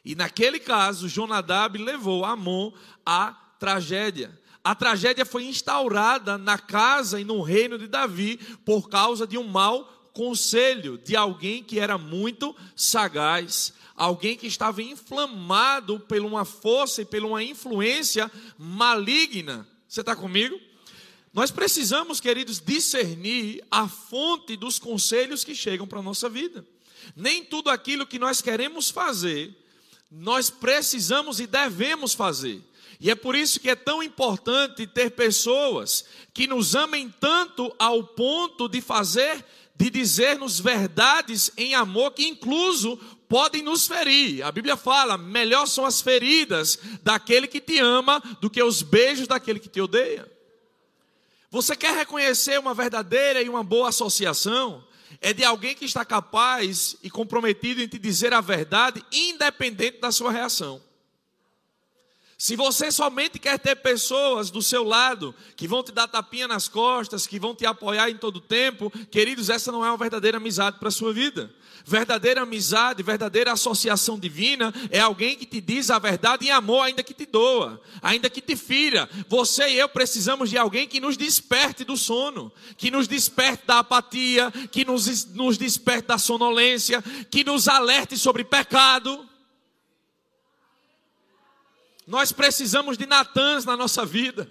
E 0.05 0.15
naquele 0.15 0.59
caso, 0.59 1.09
Jonadab 1.09 1.77
levou 1.79 2.25
Amon 2.25 2.73
à 3.05 3.33
tragédia. 3.59 4.39
A 4.63 4.75
tragédia 4.75 5.25
foi 5.25 5.45
instaurada 5.45 6.37
na 6.37 6.59
casa 6.59 7.21
e 7.21 7.25
no 7.25 7.43
reino 7.43 7.79
de 7.79 7.87
Davi 7.87 8.39
por 8.65 8.89
causa 8.89 9.27
de 9.27 9.39
um 9.39 9.45
mau 9.45 9.98
conselho 10.19 10.99
de 10.99 11.15
alguém 11.15 11.63
que 11.63 11.79
era 11.79 11.97
muito 11.97 12.55
sagaz, 12.75 13.73
alguém 13.95 14.37
que 14.37 14.49
estava 14.49 14.83
inflamado 14.83 16.01
por 16.01 16.19
uma 16.19 16.45
força 16.45 17.03
e 17.03 17.05
por 17.05 17.23
uma 17.23 17.41
influência 17.41 18.29
maligna. 18.59 19.65
Você 19.87 20.01
está 20.01 20.17
comigo? 20.17 20.61
Nós 21.33 21.53
precisamos, 21.53 22.19
queridos, 22.19 22.59
discernir 22.59 23.65
a 23.71 23.87
fonte 23.87 24.57
dos 24.57 24.81
conselhos 24.81 25.45
que 25.45 25.55
chegam 25.55 25.87
para 25.87 26.01
a 26.01 26.03
nossa 26.03 26.29
vida. 26.29 26.67
Nem 27.15 27.45
tudo 27.45 27.71
aquilo 27.71 28.05
que 28.05 28.19
nós 28.19 28.43
queremos 28.43 28.91
fazer, 28.91 29.57
nós 30.11 30.51
precisamos 30.51 31.39
e 31.39 31.47
devemos 31.47 32.13
fazer. 32.13 32.61
E 32.99 33.09
é 33.09 33.15
por 33.15 33.37
isso 33.37 33.61
que 33.61 33.71
é 33.71 33.77
tão 33.77 34.03
importante 34.03 34.85
ter 34.85 35.13
pessoas 35.13 36.05
que 36.35 36.49
nos 36.49 36.75
amem 36.75 37.09
tanto 37.21 37.73
ao 37.79 38.03
ponto 38.03 38.69
de 38.69 38.81
fazer, 38.81 39.45
de 39.79 39.91
dizer-nos 39.91 40.59
verdades 40.59 41.53
em 41.57 41.73
amor 41.73 42.11
que 42.11 42.27
incluso 42.27 42.97
podem 43.29 43.63
nos 43.63 43.87
ferir. 43.87 44.43
A 44.43 44.51
Bíblia 44.51 44.77
fala: 44.77 45.17
melhor 45.17 45.67
são 45.67 45.87
as 45.87 46.01
feridas 46.01 46.77
daquele 47.01 47.47
que 47.47 47.61
te 47.61 47.79
ama 47.79 48.21
do 48.41 48.51
que 48.51 48.61
os 48.61 48.83
beijos 48.83 49.29
daquele 49.29 49.61
que 49.61 49.69
te 49.69 49.81
odeia. 49.81 50.29
Você 51.49 51.77
quer 51.77 51.97
reconhecer 51.97 52.59
uma 52.59 52.75
verdadeira 52.75 53.41
e 53.41 53.49
uma 53.49 53.63
boa 53.63 53.91
associação? 53.91 54.85
É 55.21 55.33
de 55.33 55.45
alguém 55.45 55.75
que 55.75 55.85
está 55.85 56.05
capaz 56.05 56.97
e 57.03 57.09
comprometido 57.09 57.81
em 57.81 57.89
te 57.89 57.99
dizer 57.99 58.35
a 58.35 58.41
verdade, 58.41 59.03
independente 59.13 60.01
da 60.01 60.11
sua 60.11 60.33
reação. 60.33 60.83
Se 62.41 62.55
você 62.55 62.93
somente 62.93 63.37
quer 63.37 63.59
ter 63.59 63.75
pessoas 63.75 64.49
do 64.49 64.63
seu 64.63 64.85
lado 64.85 65.35
que 65.57 65.67
vão 65.67 65.83
te 65.83 65.91
dar 65.91 66.07
tapinha 66.07 66.47
nas 66.47 66.69
costas, 66.69 67.27
que 67.27 67.37
vão 67.37 67.53
te 67.53 67.67
apoiar 67.67 68.09
em 68.11 68.17
todo 68.17 68.41
tempo, 68.41 68.93
queridos, 69.11 69.51
essa 69.51 69.73
não 69.73 69.85
é 69.85 69.91
uma 69.91 69.97
verdadeira 69.97 70.37
amizade 70.37 70.79
para 70.79 70.87
a 70.87 70.93
sua 70.93 71.13
vida. 71.13 71.53
Verdadeira 71.85 72.43
amizade, 72.43 73.03
verdadeira 73.03 73.51
associação 73.51 74.17
divina 74.17 74.73
é 74.89 75.01
alguém 75.01 75.35
que 75.35 75.47
te 75.47 75.61
diz 75.61 75.91
a 75.91 75.99
verdade 75.99 76.47
em 76.47 76.53
amor, 76.53 76.83
ainda 76.83 77.03
que 77.03 77.13
te 77.13 77.27
doa, 77.27 77.81
ainda 78.01 78.31
que 78.31 78.41
te 78.41 78.55
fira. 78.55 79.11
Você 79.29 79.71
e 79.71 79.79
eu 79.79 79.89
precisamos 79.89 80.49
de 80.49 80.57
alguém 80.57 80.87
que 80.87 81.01
nos 81.01 81.17
desperte 81.17 81.83
do 81.83 81.97
sono, 81.97 82.53
que 82.77 82.89
nos 82.89 83.09
desperte 83.09 83.67
da 83.67 83.81
apatia, 83.81 84.53
que 84.71 84.85
nos, 84.85 85.25
nos 85.35 85.59
desperte 85.59 86.07
da 86.07 86.19
sonolência, 86.19 87.03
que 87.33 87.43
nos 87.43 87.67
alerte 87.67 88.17
sobre 88.17 88.45
pecado. 88.45 89.28
Nós 92.09 92.33
precisamos 92.33 92.97
de 92.97 93.05
Natãs 93.05 93.67
na 93.67 93.77
nossa 93.77 94.03
vida. 94.07 94.49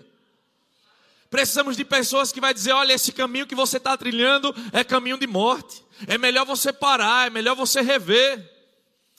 Precisamos 1.28 1.76
de 1.76 1.84
pessoas 1.84 2.32
que 2.32 2.40
vai 2.40 2.54
dizer, 2.54 2.72
olha, 2.72 2.94
esse 2.94 3.12
caminho 3.12 3.48
que 3.48 3.56
você 3.56 3.78
está 3.78 3.98
trilhando 3.98 4.54
é 4.72 4.84
caminho 4.84 5.18
de 5.18 5.26
morte. 5.26 5.84
É 6.06 6.20
melhor 6.20 6.46
você 6.46 6.72
parar, 6.72 7.26
é 7.26 7.30
melhor 7.32 7.56
você 7.56 7.82
rever, 7.82 8.48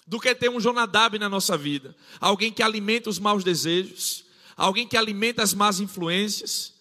do 0.07 0.21
que 0.21 0.33
ter 0.37 0.49
um 0.49 0.61
Jonadab 0.61 1.19
na 1.19 1.29
nossa 1.29 1.57
vida. 1.57 1.97
Alguém 2.21 2.53
que 2.53 2.63
alimenta 2.63 3.11
os 3.11 3.19
maus 3.19 3.43
desejos, 3.43 4.25
alguém 4.57 4.87
que 4.87 4.97
alimenta 4.97 5.43
as 5.43 5.53
más 5.53 5.81
influências, 5.81 6.73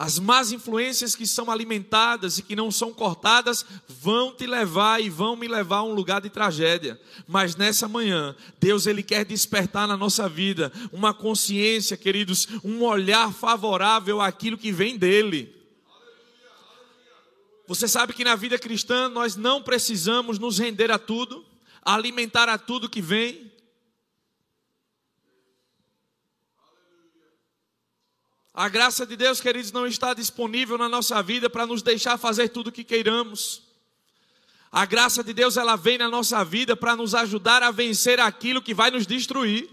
as 0.00 0.18
más 0.18 0.50
influências 0.50 1.14
que 1.14 1.26
são 1.26 1.50
alimentadas 1.50 2.38
e 2.38 2.42
que 2.42 2.56
não 2.56 2.70
são 2.70 2.90
cortadas 2.90 3.66
vão 3.86 4.34
te 4.34 4.46
levar 4.46 4.98
e 4.98 5.10
vão 5.10 5.36
me 5.36 5.46
levar 5.46 5.76
a 5.76 5.82
um 5.82 5.92
lugar 5.92 6.22
de 6.22 6.30
tragédia. 6.30 6.98
Mas 7.28 7.54
nessa 7.54 7.86
manhã, 7.86 8.34
Deus 8.58 8.86
ele 8.86 9.02
quer 9.02 9.26
despertar 9.26 9.86
na 9.86 9.98
nossa 9.98 10.26
vida 10.26 10.72
uma 10.90 11.12
consciência, 11.12 11.98
queridos, 11.98 12.48
um 12.64 12.82
olhar 12.82 13.30
favorável 13.30 14.22
àquilo 14.22 14.56
que 14.56 14.72
vem 14.72 14.96
dele. 14.96 15.54
Você 17.68 17.86
sabe 17.86 18.14
que 18.14 18.24
na 18.24 18.36
vida 18.36 18.58
cristã 18.58 19.06
nós 19.06 19.36
não 19.36 19.62
precisamos 19.62 20.38
nos 20.38 20.58
render 20.58 20.90
a 20.90 20.98
tudo, 20.98 21.44
alimentar 21.82 22.48
a 22.48 22.56
tudo 22.56 22.88
que 22.88 23.02
vem, 23.02 23.52
A 28.52 28.68
graça 28.68 29.06
de 29.06 29.16
Deus, 29.16 29.40
queridos, 29.40 29.70
não 29.70 29.86
está 29.86 30.12
disponível 30.12 30.76
na 30.76 30.88
nossa 30.88 31.22
vida 31.22 31.48
para 31.48 31.66
nos 31.66 31.82
deixar 31.82 32.18
fazer 32.18 32.48
tudo 32.48 32.68
o 32.68 32.72
que 32.72 32.82
queiramos. 32.82 33.62
A 34.72 34.84
graça 34.84 35.22
de 35.22 35.32
Deus, 35.32 35.56
ela 35.56 35.76
vem 35.76 35.98
na 35.98 36.08
nossa 36.08 36.44
vida 36.44 36.76
para 36.76 36.96
nos 36.96 37.14
ajudar 37.14 37.62
a 37.62 37.70
vencer 37.70 38.20
aquilo 38.20 38.62
que 38.62 38.74
vai 38.74 38.90
nos 38.90 39.06
destruir. 39.06 39.68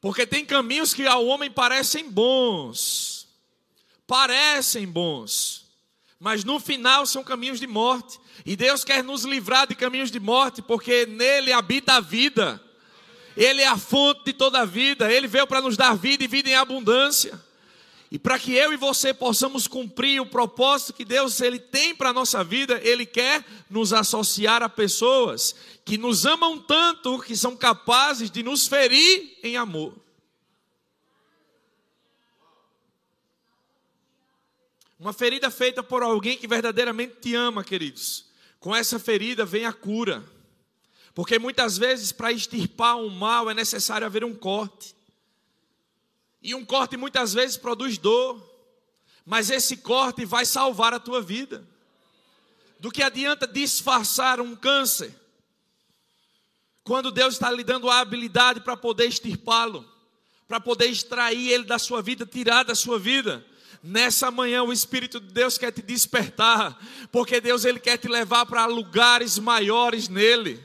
Porque 0.00 0.26
tem 0.26 0.44
caminhos 0.44 0.92
que 0.92 1.06
ao 1.06 1.24
homem 1.26 1.50
parecem 1.50 2.10
bons, 2.10 3.28
parecem 4.06 4.86
bons, 4.86 5.64
mas 6.18 6.42
no 6.42 6.58
final 6.58 7.06
são 7.06 7.22
caminhos 7.22 7.60
de 7.60 7.68
morte. 7.68 8.18
E 8.44 8.56
Deus 8.56 8.82
quer 8.82 9.04
nos 9.04 9.24
livrar 9.24 9.68
de 9.68 9.76
caminhos 9.76 10.10
de 10.10 10.18
morte, 10.18 10.60
porque 10.60 11.06
nele 11.06 11.52
habita 11.52 11.94
a 11.94 12.00
vida. 12.00 12.60
Ele 13.36 13.62
é 13.62 13.68
a 13.68 13.78
fonte 13.78 14.24
de 14.24 14.32
toda 14.32 14.60
a 14.60 14.64
vida. 14.64 15.10
Ele 15.10 15.28
veio 15.28 15.46
para 15.46 15.60
nos 15.60 15.76
dar 15.76 15.96
vida 15.96 16.24
e 16.24 16.26
vida 16.26 16.48
em 16.50 16.54
abundância. 16.54 17.40
E 18.12 18.18
para 18.18 18.38
que 18.38 18.52
eu 18.52 18.74
e 18.74 18.76
você 18.76 19.14
possamos 19.14 19.66
cumprir 19.66 20.20
o 20.20 20.26
propósito 20.26 20.92
que 20.92 21.02
Deus 21.02 21.40
ele 21.40 21.58
tem 21.58 21.94
para 21.94 22.10
a 22.10 22.12
nossa 22.12 22.44
vida, 22.44 22.78
Ele 22.84 23.06
quer 23.06 23.42
nos 23.70 23.90
associar 23.90 24.62
a 24.62 24.68
pessoas 24.68 25.54
que 25.82 25.96
nos 25.96 26.26
amam 26.26 26.58
tanto 26.58 27.18
que 27.20 27.34
são 27.34 27.56
capazes 27.56 28.30
de 28.30 28.42
nos 28.42 28.66
ferir 28.66 29.38
em 29.42 29.56
amor. 29.56 29.94
Uma 35.00 35.14
ferida 35.14 35.50
feita 35.50 35.82
por 35.82 36.02
alguém 36.02 36.36
que 36.36 36.46
verdadeiramente 36.46 37.14
te 37.18 37.34
ama, 37.34 37.64
queridos. 37.64 38.26
Com 38.60 38.76
essa 38.76 38.98
ferida 38.98 39.46
vem 39.46 39.64
a 39.64 39.72
cura. 39.72 40.22
Porque 41.14 41.38
muitas 41.38 41.78
vezes, 41.78 42.12
para 42.12 42.30
extirpar 42.30 42.94
um 42.98 43.08
mal, 43.08 43.48
é 43.48 43.54
necessário 43.54 44.06
haver 44.06 44.22
um 44.22 44.34
corte. 44.34 44.94
E 46.42 46.54
um 46.54 46.64
corte 46.64 46.96
muitas 46.96 47.32
vezes 47.32 47.56
produz 47.56 47.96
dor, 47.98 48.42
mas 49.24 49.50
esse 49.50 49.76
corte 49.76 50.24
vai 50.24 50.44
salvar 50.44 50.92
a 50.92 50.98
tua 50.98 51.22
vida. 51.22 51.64
Do 52.80 52.90
que 52.90 53.02
adianta 53.02 53.46
disfarçar 53.46 54.40
um 54.40 54.56
câncer, 54.56 55.14
quando 56.82 57.12
Deus 57.12 57.34
está 57.34 57.50
lhe 57.50 57.62
dando 57.62 57.88
a 57.88 58.00
habilidade 58.00 58.60
para 58.60 58.76
poder 58.76 59.06
extirpá-lo, 59.06 59.88
para 60.48 60.58
poder 60.58 60.86
extrair 60.86 61.50
ele 61.50 61.64
da 61.64 61.78
sua 61.78 62.02
vida, 62.02 62.26
tirar 62.26 62.64
da 62.64 62.74
sua 62.74 62.98
vida. 62.98 63.46
Nessa 63.82 64.30
manhã 64.30 64.62
o 64.62 64.72
Espírito 64.72 65.20
de 65.20 65.32
Deus 65.32 65.56
quer 65.56 65.72
te 65.72 65.80
despertar, 65.80 66.76
porque 67.10 67.40
Deus 67.40 67.64
ele 67.64 67.78
quer 67.78 67.98
te 67.98 68.08
levar 68.08 68.46
para 68.46 68.66
lugares 68.66 69.38
maiores 69.38 70.08
nele. 70.08 70.64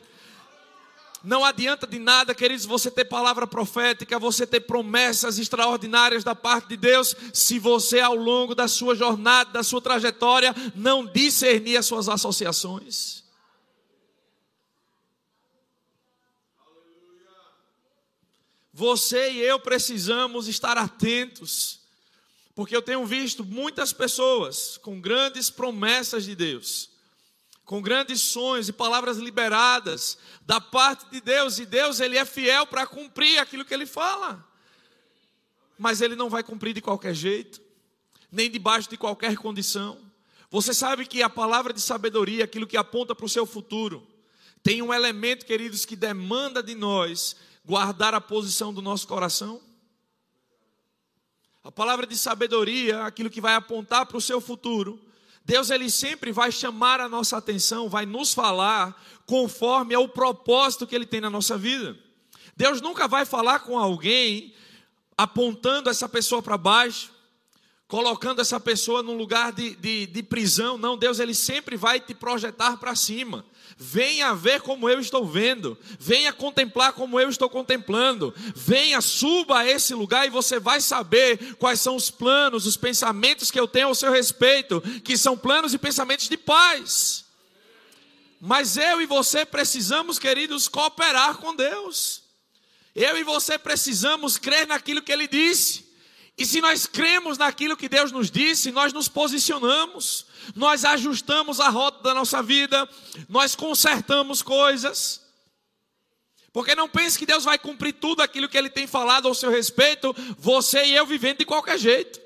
Não 1.24 1.44
adianta 1.44 1.86
de 1.88 2.00
nada, 2.00 2.34
queridos, 2.34 2.66
você 2.66 2.92
ter 2.92 3.06
palavra 3.06 3.48
profética, 3.48 4.20
você 4.20 4.46
ter 4.46 4.62
promessas 4.62 5.38
extraordinárias 5.38 6.24
da 6.24 6.36
parte 6.36 6.70
de 6.70 6.78
Deus, 6.78 7.16
se 7.34 7.60
você 7.60 8.00
ao 8.00 8.16
longo 8.16 8.54
da 8.54 8.68
sua 8.68 8.96
jornada, 8.96 9.52
da 9.52 9.64
sua 9.64 9.82
trajetória, 9.82 10.56
não 10.76 11.06
discernir 11.06 11.78
as 11.78 11.86
suas 11.86 12.08
associações. 12.08 13.28
você 18.78 19.32
e 19.32 19.40
eu 19.40 19.60
precisamos 19.60 20.48
estar 20.48 20.78
atentos, 20.78 21.80
porque 22.54 22.76
eu 22.76 22.82
tenho 22.84 23.04
visto 23.08 23.44
muitas 23.44 23.92
pessoas 23.92 24.78
com 24.78 25.02
grandes 25.02 25.50
promessas 25.50 26.26
de 26.26 26.36
Deus, 26.36 26.92
com 27.68 27.82
grandes 27.82 28.22
sonhos 28.22 28.70
e 28.70 28.74
palavras 28.74 29.18
liberadas 29.18 30.18
da 30.46 30.62
parte 30.62 31.06
de 31.12 31.20
Deus, 31.20 31.60
e 31.60 31.66
Deus 31.66 32.00
ele 32.00 32.18
é 32.18 32.24
fiel 32.24 32.66
para 32.66 32.88
cumprir 32.88 33.40
aquilo 33.40 33.66
que 33.66 33.74
ele 33.74 33.86
fala. 33.86 34.42
Mas 35.78 36.00
ele 36.00 36.16
não 36.16 36.30
vai 36.30 36.44
cumprir 36.44 36.74
de 36.74 36.80
qualquer 36.80 37.14
jeito, 37.14 37.62
nem 38.32 38.50
debaixo 38.50 38.90
de 38.90 38.96
qualquer 38.96 39.36
condição. 39.36 40.00
Você 40.50 40.74
sabe 40.74 41.06
que 41.06 41.22
a 41.22 41.30
palavra 41.30 41.74
de 41.74 41.82
sabedoria, 41.82 42.46
aquilo 42.46 42.66
que 42.66 42.78
aponta 42.78 43.14
para 43.14 43.26
o 43.26 43.30
seu 43.30 43.46
futuro, 43.46 44.08
tem 44.64 44.82
um 44.82 44.94
elemento, 44.94 45.46
queridos, 45.46 45.84
que 45.84 45.98
demanda 45.98 46.64
de 46.64 46.74
nós 46.74 47.36
guardar 47.66 48.14
a 48.14 48.22
posição 48.22 48.74
do 48.74 48.82
nosso 48.82 49.06
coração? 49.06 49.62
A 51.66 51.72
palavra 51.72 52.08
de 52.08 52.18
sabedoria, 52.18 53.04
aquilo 53.04 53.30
que 53.30 53.42
vai 53.42 53.56
apontar 53.56 54.06
para 54.06 54.16
o 54.16 54.22
seu 54.22 54.40
futuro. 54.40 54.98
Deus 55.48 55.70
ele 55.70 55.90
sempre 55.90 56.34
vai 56.34 56.52
chamar 56.52 57.00
a 57.00 57.08
nossa 57.08 57.38
atenção, 57.38 57.88
vai 57.88 58.06
nos 58.06 58.34
falar 58.34 59.02
conforme 59.26 59.94
é 59.94 59.98
o 59.98 60.10
propósito 60.10 60.86
que 60.86 60.94
ele 60.94 61.06
tem 61.06 61.22
na 61.22 61.30
nossa 61.30 61.58
vida. 61.58 61.98
Deus 62.58 62.82
nunca 62.82 63.08
vai 63.08 63.24
falar 63.24 63.60
com 63.60 63.80
alguém 63.80 64.54
apontando 65.18 65.90
essa 65.90 66.10
pessoa 66.10 66.42
para 66.42 66.58
baixo, 66.58 67.14
colocando 67.88 68.42
essa 68.42 68.60
pessoa 68.60 69.02
num 69.02 69.16
lugar 69.16 69.54
de, 69.54 69.74
de, 69.78 70.06
de 70.08 70.22
prisão. 70.22 70.78
Não, 70.78 70.98
Deus 70.98 71.18
ele 71.18 71.34
sempre 71.34 71.78
vai 71.78 71.98
te 71.98 72.14
projetar 72.14 72.76
para 72.76 72.94
cima. 72.94 73.46
Venha 73.80 74.34
ver 74.34 74.62
como 74.62 74.90
eu 74.90 75.00
estou 75.00 75.24
vendo, 75.24 75.78
venha 76.00 76.34
contemplar 76.34 76.94
como 76.94 77.20
eu 77.20 77.30
estou 77.30 77.48
contemplando, 77.48 78.34
venha, 78.56 79.00
suba 79.02 79.60
a 79.60 79.68
esse 79.68 79.94
lugar 79.94 80.26
e 80.26 80.32
você 80.32 80.60
vai 80.60 80.82
saber 80.82 81.56
quais 81.58 81.80
são 81.80 81.96
os 81.96 82.10
planos, 82.10 82.66
os 82.66 82.76
pensamentos 82.76 83.52
que 83.52 83.60
eu 83.60 83.68
tenho 83.68 83.90
ao 83.90 83.96
seu 83.96 84.12
respeito, 84.12 84.82
que 85.04 85.16
são 85.16 85.38
planos 85.38 85.76
e 85.76 85.78
pensamentos 85.78 86.28
de 86.28 86.38
paz. 86.38 87.26
Mas 88.42 88.78
eu 88.78 89.00
e 89.00 89.06
você 89.06 89.46
precisamos, 89.46 90.18
queridos, 90.18 90.68
cooperar 90.68 91.38
com 91.38 91.56
Deus. 91.56 92.24
Eu 92.96 93.16
e 93.16 93.24
você 93.24 93.60
precisamos 93.60 94.38
crer 94.38 94.66
naquilo 94.66 95.04
que 95.04 95.12
Ele 95.12 95.28
disse. 95.28 95.87
E 96.38 96.46
se 96.46 96.62
nós 96.62 96.86
cremos 96.86 97.38
naquilo 97.38 97.76
que 97.76 97.90
Deus 97.90 98.12
nos 98.12 98.30
disse, 98.30 98.72
nós 98.72 98.94
nos 98.94 99.08
posicionamos, 99.08 100.28
nós 100.56 100.86
ajustamos 100.86 101.60
a 101.60 101.68
rota 101.68 102.04
da 102.04 102.14
nossa 102.14 102.44
vida, 102.44 102.88
nós 103.28 103.56
consertamos 103.56 104.44
coisas. 104.44 105.26
Porque 106.54 106.76
não 106.76 106.88
pense 106.88 107.18
que 107.18 107.26
Deus 107.26 107.44
vai 107.44 107.58
cumprir 107.58 107.94
tudo 107.94 108.22
aquilo 108.22 108.48
que 108.48 108.58
Ele 108.58 108.70
tem 108.70 108.86
falado 108.86 109.28
ao 109.28 109.34
seu 109.34 109.50
respeito, 109.50 110.16
você 110.38 110.86
e 110.86 110.94
eu 110.96 111.08
vivendo 111.08 111.40
de 111.40 111.46
qualquer 111.46 111.80
jeito. 111.80 112.22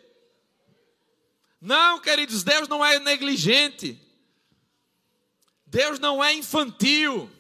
Não, 1.62 1.98
queridos, 2.00 2.44
Deus 2.44 2.68
não 2.68 2.84
é 2.84 3.00
negligente. 3.00 3.98
Deus 5.66 6.00
não 6.00 6.22
é 6.22 6.34
infantil 6.34 7.32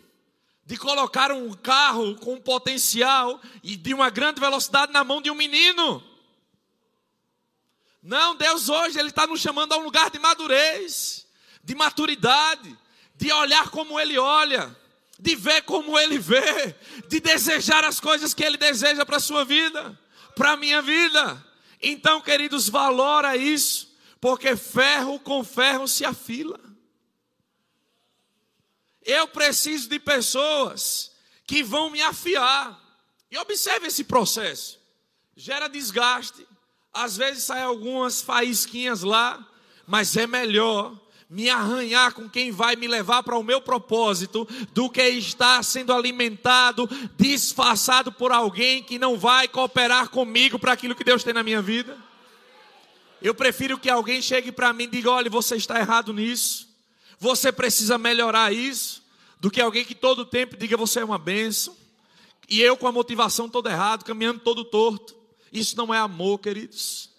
de 0.65 0.77
colocar 0.77 1.33
um 1.33 1.51
carro 1.51 2.15
com 2.15 2.39
potencial 2.39 3.41
e 3.61 3.75
de 3.75 3.93
uma 3.93 4.09
grande 4.09 4.39
velocidade 4.39 4.93
na 4.93 5.03
mão 5.03 5.21
de 5.21 5.29
um 5.29 5.35
menino. 5.35 6.10
Não, 8.01 8.35
Deus 8.35 8.69
hoje 8.69 8.99
Ele 8.99 9.09
está 9.09 9.27
nos 9.27 9.39
chamando 9.39 9.73
a 9.73 9.77
um 9.77 9.83
lugar 9.83 10.09
de 10.09 10.17
madurez, 10.17 11.27
de 11.63 11.75
maturidade, 11.75 12.77
de 13.15 13.31
olhar 13.31 13.69
como 13.69 13.99
Ele 13.99 14.17
olha, 14.17 14.75
de 15.19 15.35
ver 15.35 15.61
como 15.63 15.97
Ele 15.97 16.17
vê, 16.17 16.75
de 17.07 17.19
desejar 17.19 17.83
as 17.83 17.99
coisas 17.99 18.33
que 18.33 18.43
Ele 18.43 18.57
deseja 18.57 19.05
para 19.05 19.17
a 19.17 19.21
sua 19.21 19.45
vida, 19.45 19.97
para 20.35 20.51
a 20.51 20.57
minha 20.57 20.81
vida. 20.81 21.45
Então, 21.81 22.21
queridos, 22.21 22.67
valora 22.67 23.37
isso, 23.37 23.95
porque 24.19 24.55
ferro 24.55 25.19
com 25.19 25.43
ferro 25.43 25.87
se 25.87 26.03
afila. 26.03 26.59
Eu 29.03 29.27
preciso 29.27 29.89
de 29.89 29.99
pessoas 29.99 31.11
que 31.45 31.63
vão 31.63 31.89
me 31.89 32.01
afiar. 32.01 32.79
E 33.29 33.37
observe 33.37 33.87
esse 33.87 34.03
processo. 34.03 34.79
Gera 35.35 35.67
desgaste, 35.67 36.47
às 36.93 37.15
vezes 37.17 37.43
saem 37.43 37.63
algumas 37.63 38.21
faísquinhas 38.21 39.01
lá, 39.01 39.45
mas 39.87 40.15
é 40.17 40.27
melhor 40.27 40.95
me 41.29 41.49
arranhar 41.49 42.13
com 42.13 42.29
quem 42.29 42.51
vai 42.51 42.75
me 42.75 42.89
levar 42.89 43.23
para 43.23 43.37
o 43.37 43.43
meu 43.43 43.61
propósito 43.61 44.45
do 44.73 44.89
que 44.89 45.01
estar 45.01 45.63
sendo 45.63 45.93
alimentado, 45.93 46.89
disfarçado 47.17 48.11
por 48.11 48.33
alguém 48.33 48.83
que 48.83 48.99
não 48.99 49.17
vai 49.17 49.47
cooperar 49.47 50.09
comigo 50.09 50.59
para 50.59 50.73
aquilo 50.73 50.93
que 50.93 51.05
Deus 51.05 51.23
tem 51.23 51.33
na 51.33 51.41
minha 51.41 51.61
vida. 51.61 51.97
Eu 53.21 53.33
prefiro 53.33 53.77
que 53.77 53.89
alguém 53.89 54.21
chegue 54.21 54.51
para 54.51 54.73
mim 54.73 54.83
e 54.83 54.87
diga: 54.87 55.09
olha, 55.09 55.29
você 55.29 55.55
está 55.55 55.79
errado 55.79 56.11
nisso, 56.11 56.67
você 57.17 57.49
precisa 57.49 57.97
melhorar 57.97 58.51
isso, 58.51 59.01
do 59.39 59.49
que 59.49 59.61
alguém 59.61 59.85
que 59.85 59.95
todo 59.95 60.25
tempo 60.25 60.57
diga: 60.57 60.75
você 60.75 60.99
é 60.99 61.05
uma 61.05 61.17
benção, 61.17 61.73
e 62.49 62.61
eu 62.61 62.75
com 62.75 62.87
a 62.87 62.91
motivação 62.91 63.47
toda 63.47 63.71
errada, 63.71 64.03
caminhando 64.03 64.41
todo 64.41 64.65
torto. 64.65 65.20
Isso 65.51 65.75
não 65.75 65.93
é 65.93 65.97
amor, 65.97 66.39
queridos. 66.39 67.09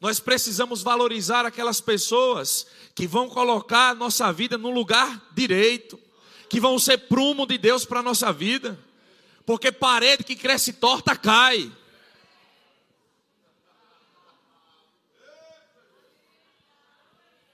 Nós 0.00 0.20
precisamos 0.20 0.82
valorizar 0.82 1.46
aquelas 1.46 1.80
pessoas 1.80 2.66
que 2.94 3.06
vão 3.06 3.26
colocar 3.26 3.90
a 3.90 3.94
nossa 3.94 4.30
vida 4.32 4.58
no 4.58 4.70
lugar 4.70 5.30
direito, 5.32 5.98
que 6.48 6.60
vão 6.60 6.78
ser 6.78 6.98
prumo 7.08 7.46
de 7.46 7.56
Deus 7.56 7.86
para 7.86 8.00
a 8.00 8.02
nossa 8.02 8.30
vida, 8.30 8.78
porque 9.46 9.72
parede 9.72 10.22
que 10.22 10.36
cresce 10.36 10.74
torta 10.74 11.16
cai. 11.16 11.72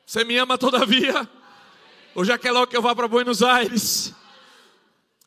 Você 0.04 0.24
me 0.24 0.36
ama 0.36 0.58
todavia? 0.58 1.30
Ou 2.16 2.24
já 2.24 2.36
quer 2.36 2.50
logo 2.50 2.66
que 2.66 2.76
eu 2.76 2.82
vá 2.82 2.96
para 2.96 3.06
Buenos 3.06 3.44
Aires? 3.44 4.12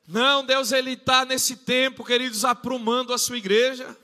Não, 0.06 0.46
Deus 0.46 0.74
ele 0.74 0.92
está 0.92 1.24
nesse 1.24 1.56
tempo, 1.56 2.04
queridos, 2.04 2.44
aprumando 2.44 3.14
a 3.14 3.18
sua 3.18 3.38
igreja 3.38 3.98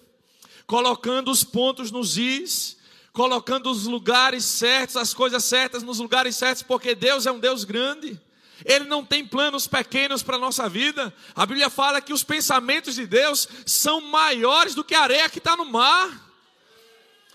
colocando 0.70 1.32
os 1.32 1.44
pontos 1.44 1.90
nos 1.90 2.16
is, 2.16 2.78
colocando 3.12 3.72
os 3.72 3.88
lugares 3.88 4.46
certos, 4.46 4.98
as 4.98 5.16
coisas 5.16 5.44
certas 5.44 5.82
nos 5.82 5.98
lugares 5.98 6.36
certos, 6.36 6.62
porque 6.62 6.94
Deus 6.94 7.26
é 7.26 7.32
um 7.32 7.40
Deus 7.40 7.64
grande. 7.64 8.22
Ele 8.64 8.86
não 8.86 9.04
tem 9.04 9.26
planos 9.26 9.66
pequenos 9.66 10.22
para 10.22 10.36
a 10.36 10.40
nossa 10.40 10.70
vida. 10.70 11.12
A 11.34 11.44
Bíblia 11.44 11.72
fala 11.72 12.00
que 12.00 12.14
os 12.14 12.24
pensamentos 12.24 12.94
de 12.94 13.08
Deus 13.08 13.50
são 13.66 14.00
maiores 14.00 14.76
do 14.76 14.84
que 14.84 14.94
a 14.94 15.02
areia 15.02 15.28
que 15.28 15.40
está 15.40 15.58
no 15.58 15.66
mar. 15.66 16.30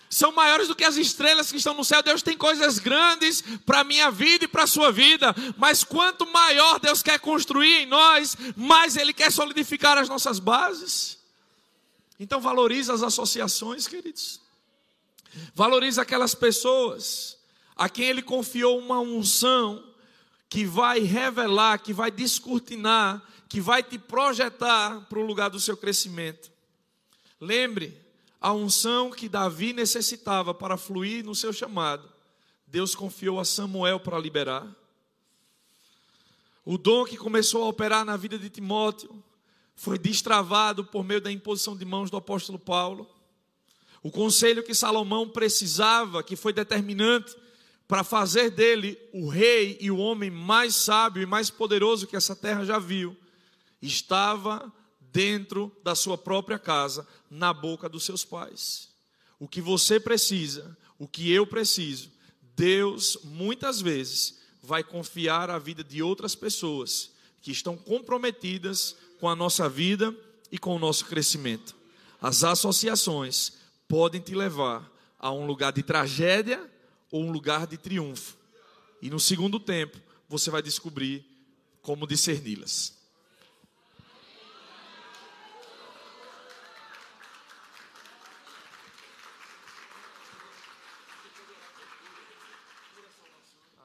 São 0.09 0.31
maiores 0.31 0.69
do 0.69 0.77
que 0.77 0.85
as 0.85 0.97
estrelas 0.97 1.51
que 1.51 1.59
estão 1.59 1.75
no 1.75 1.85
céu. 1.85 2.05
Deus 2.05 2.23
tem 2.23 2.37
coisas 2.37 2.79
grandes 2.79 3.43
para 3.67 3.81
a 3.81 3.85
minha 3.85 4.13
vida 4.13 4.45
e 4.45 4.49
para 4.49 4.63
a 4.63 4.69
sua 4.69 4.93
vida. 4.93 5.35
Mas 5.57 5.83
quanto 5.83 6.25
maior 6.25 6.79
Deus 6.79 7.03
quer 7.03 7.19
construir 7.19 7.81
em 7.81 7.87
nós, 7.87 8.37
mais 8.57 8.97
Ele 8.97 9.13
quer 9.13 9.33
solidificar 9.33 9.99
as 9.99 10.09
nossas 10.09 10.39
bases. 10.39 11.24
Então 12.19 12.41
valorize 12.41 12.91
as 12.91 13.03
associações, 13.03 13.87
queridos. 13.87 14.41
Valorize 15.55 16.01
aquelas 16.01 16.35
pessoas 16.35 17.37
a 17.77 17.89
quem 17.89 18.07
ele 18.07 18.23
confiou 18.23 18.79
uma 18.79 19.01
unção 19.01 19.85
que 20.49 20.65
vai 20.65 21.01
revelar, 21.01 21.79
que 21.79 21.93
vai 21.93 22.11
descortinar, 22.11 23.23
que 23.49 23.61
vai 23.61 23.83
te 23.83 23.99
projetar 23.99 25.01
para 25.09 25.19
o 25.19 25.27
lugar 25.27 25.51
do 25.51 25.59
seu 25.59 25.77
crescimento. 25.77 26.51
Lembre, 27.41 28.01
a 28.41 28.53
unção 28.53 29.11
que 29.11 29.29
Davi 29.29 29.73
necessitava 29.73 30.55
para 30.55 30.77
fluir 30.77 31.25
no 31.25 31.35
seu 31.35 31.53
chamado, 31.53 32.09
Deus 32.67 32.95
confiou 32.95 33.41
a 33.41 33.45
Samuel 33.45 33.99
para 33.99 34.19
liberar. 34.19 34.67
O 36.65 36.79
dom 36.79 37.05
que 37.05 37.17
começou 37.17 37.65
a 37.65 37.69
operar 37.69 38.05
na 38.05 38.17
vida 38.17 38.39
de 38.39 38.49
Timóteo, 38.49 39.23
foi 39.75 39.99
destravado 39.99 40.85
por 40.85 41.05
meio 41.05 41.21
da 41.21 41.31
imposição 41.31 41.77
de 41.77 41.85
mãos 41.85 42.11
do 42.11 42.17
apóstolo 42.17 42.59
Paulo. 42.59 43.09
O 44.03 44.11
conselho 44.11 44.63
que 44.63 44.75
Salomão 44.75 45.29
precisava, 45.29 46.23
que 46.23 46.37
foi 46.37 46.53
determinante 46.53 47.35
para 47.89 48.05
fazer 48.05 48.51
dele 48.51 48.99
o 49.13 49.29
rei 49.29 49.77
e 49.81 49.91
o 49.91 49.99
homem 49.99 50.31
mais 50.31 50.75
sábio 50.75 51.23
e 51.23 51.27
mais 51.27 51.51
poderoso 51.51 52.07
que 52.07 52.17
essa 52.17 52.35
terra 52.35 52.65
já 52.65 52.79
viu, 52.79 53.17
estava 53.81 54.73
dentro 55.01 55.71
da 55.83 55.95
sua 55.95 56.19
própria 56.19 56.59
casa, 56.59 57.07
na 57.31 57.53
boca 57.53 57.89
dos 57.89 58.05
seus 58.05 58.25
pais. 58.25 58.89
O 59.39 59.49
que 59.49 59.61
você 59.61 60.01
precisa, 60.01 60.77
o 60.99 61.07
que 61.07 61.31
eu 61.31 61.47
preciso, 61.47 62.11
Deus 62.57 63.19
muitas 63.25 63.81
vezes 63.81 64.41
vai 64.63 64.83
confiar 64.83 65.51
a 65.51 65.59
vida 65.59 65.85
de 65.85 66.03
outras 66.03 66.35
pessoas 66.35 67.11
que 67.43 67.51
estão 67.51 67.77
comprometidas 67.77 68.97
com 69.19 69.29
a 69.29 69.37
nossa 69.37 69.69
vida 69.69 70.15
e 70.51 70.59
com 70.59 70.77
o 70.77 70.79
nosso 70.79 71.07
crescimento. 71.07 71.75
As 72.21 72.45
associações 72.45 73.53
podem 73.89 74.21
te 74.21 74.35
levar 74.35 74.91
a 75.19 75.31
um 75.31 75.47
lugar 75.47 75.73
de 75.73 75.83
tragédia 75.83 76.71
ou 77.11 77.23
um 77.23 77.31
lugar 77.31 77.67
de 77.67 77.77
triunfo. 77.77 78.37
E 79.01 79.11
no 79.11 79.21
segundo 79.21 79.61
tempo, 79.61 79.99
você 80.29 80.51
vai 80.51 80.63
descobrir 80.63 81.25
como 81.83 82.07
discerni-las. 82.07 82.95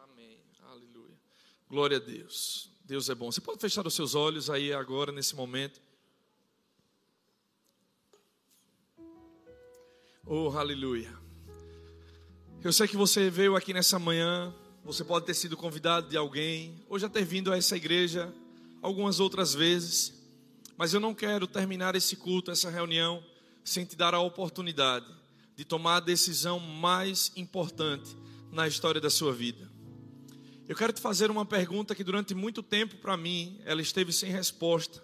Amém. 0.04 0.40
Aleluia. 0.64 1.18
Glória 1.70 1.98
a 1.98 2.00
Deus. 2.00 2.69
Deus 2.90 3.08
é 3.08 3.14
bom. 3.14 3.32
Você 3.32 3.40
pode 3.40 3.62
fechar 3.62 3.86
os 3.86 3.94
seus 3.94 4.16
olhos 4.16 4.50
aí 4.50 4.74
agora, 4.74 5.12
nesse 5.12 5.36
momento. 5.36 5.80
Oh, 10.26 10.50
aleluia. 10.58 11.16
Eu 12.64 12.74
sei 12.74 12.88
que 12.88 12.98
você 12.98 13.30
veio 13.30 13.56
aqui 13.56 13.76
nessa 13.76 14.00
manhã, 14.00 14.52
você 14.84 15.04
pode 15.04 15.28
ter 15.28 15.36
sido 15.36 15.56
convidado 15.56 16.10
de 16.10 16.18
alguém, 16.18 16.84
ou 16.90 16.98
já 16.98 17.08
ter 17.08 17.24
vindo 17.24 17.54
a 17.54 17.58
essa 17.58 17.78
igreja 17.78 18.34
algumas 18.82 19.20
outras 19.20 19.54
vezes, 19.54 20.12
mas 20.76 20.92
eu 20.92 21.00
não 21.00 21.14
quero 21.14 21.46
terminar 21.46 21.94
esse 21.94 22.16
culto, 22.16 22.50
essa 22.50 22.72
reunião, 22.72 23.24
sem 23.64 23.86
te 23.86 23.96
dar 23.96 24.16
a 24.16 24.20
oportunidade 24.20 25.06
de 25.56 25.64
tomar 25.64 25.98
a 25.98 26.00
decisão 26.00 26.60
mais 26.60 27.32
importante 27.36 28.18
na 28.52 28.68
história 28.68 29.00
da 29.00 29.12
sua 29.12 29.32
vida. 29.32 29.70
Eu 30.70 30.76
quero 30.76 30.94
te 30.94 31.02
fazer 31.02 31.30
uma 31.30 31.46
pergunta 31.46 31.94
que 31.94 32.04
durante 32.04 32.34
muito 32.34 32.64
tempo 32.64 32.96
para 32.96 33.18
mim 33.18 33.60
ela 33.66 33.82
esteve 33.82 34.14
sem 34.14 34.32
resposta. 34.32 35.04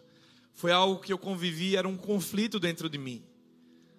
Foi 0.53 0.71
algo 0.71 1.01
que 1.01 1.11
eu 1.11 1.17
convivi, 1.17 1.75
era 1.75 1.89
um 1.89 1.97
conflito 1.97 2.57
dentro 2.57 2.87
de 2.87 2.97
mim. 2.97 3.21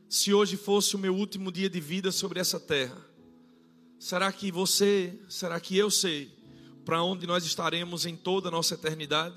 Se 0.09 0.33
hoje 0.33 0.57
fosse 0.57 0.97
o 0.97 0.99
meu 0.99 1.15
último 1.15 1.53
dia 1.53 1.69
de 1.69 1.81
vida 1.81 2.11
sobre 2.11 2.41
essa 2.41 2.59
terra, 2.59 3.05
Será 3.99 4.31
que 4.31 4.53
você, 4.53 5.19
será 5.29 5.59
que 5.59 5.77
eu 5.77 5.91
sei 5.91 6.31
para 6.85 7.03
onde 7.03 7.27
nós 7.27 7.45
estaremos 7.45 8.05
em 8.05 8.15
toda 8.15 8.49
a 8.49 8.51
nossa 8.51 8.75
eternidade? 8.75 9.35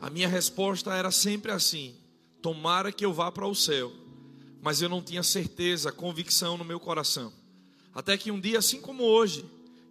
A 0.00 0.08
minha 0.08 0.28
resposta 0.28 0.94
era 0.94 1.10
sempre 1.10 1.50
assim: 1.50 1.96
tomara 2.40 2.92
que 2.92 3.04
eu 3.04 3.12
vá 3.12 3.30
para 3.32 3.46
o 3.46 3.54
céu, 3.54 3.92
mas 4.62 4.80
eu 4.80 4.88
não 4.88 5.02
tinha 5.02 5.22
certeza, 5.22 5.90
convicção 5.90 6.56
no 6.56 6.64
meu 6.64 6.78
coração. 6.78 7.32
Até 7.92 8.16
que 8.16 8.30
um 8.30 8.40
dia, 8.40 8.58
assim 8.58 8.80
como 8.80 9.02
hoje, 9.02 9.44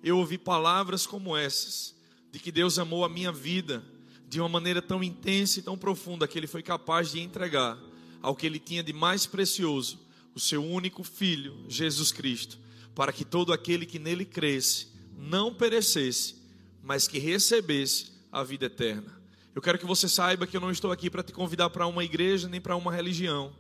eu 0.06 0.18
ouvi 0.18 0.38
palavras 0.38 1.06
como 1.06 1.36
essas, 1.36 1.94
de 2.32 2.40
que 2.40 2.52
Deus 2.52 2.80
amou 2.80 3.04
a 3.04 3.10
minha 3.10 3.32
vida 3.32 3.84
de 4.30 4.40
uma 4.40 4.48
maneira 4.48 4.82
tão 4.82 5.04
intensa 5.04 5.60
e 5.60 5.64
tão 5.64 5.78
profunda 5.78 6.28
que 6.28 6.40
Ele 6.40 6.48
foi 6.48 6.64
capaz 6.64 7.12
de 7.12 7.20
entregar 7.20 7.78
ao 8.22 8.36
que 8.36 8.46
Ele 8.46 8.60
tinha 8.60 8.82
de 8.82 8.94
mais 8.94 9.26
precioso, 9.26 10.00
o 10.34 10.40
seu 10.40 10.64
único 10.64 11.04
filho, 11.04 11.66
Jesus 11.68 12.14
Cristo 12.14 12.64
para 12.96 13.12
que 13.12 13.26
todo 13.26 13.52
aquele 13.52 13.86
que 13.86 14.00
nele 14.00 14.24
cresce 14.24 14.88
não 15.18 15.54
perecesse, 15.54 16.36
mas 16.82 17.08
que 17.08 17.20
recebesse 17.20 18.14
a 18.32 18.42
vida 18.42 18.66
eterna. 18.66 19.22
Eu 19.54 19.62
quero 19.62 19.78
que 19.78 19.86
você 19.86 20.08
saiba 20.08 20.48
que 20.48 20.56
eu 20.56 20.62
não 20.62 20.72
estou 20.72 20.92
aqui 20.92 21.10
para 21.10 21.22
te 21.22 21.34
convidar 21.34 21.70
para 21.70 21.86
uma 21.86 22.04
igreja 22.04 22.48
nem 22.48 22.62
para 22.62 22.76
uma 22.76 22.92
religião. 22.92 23.54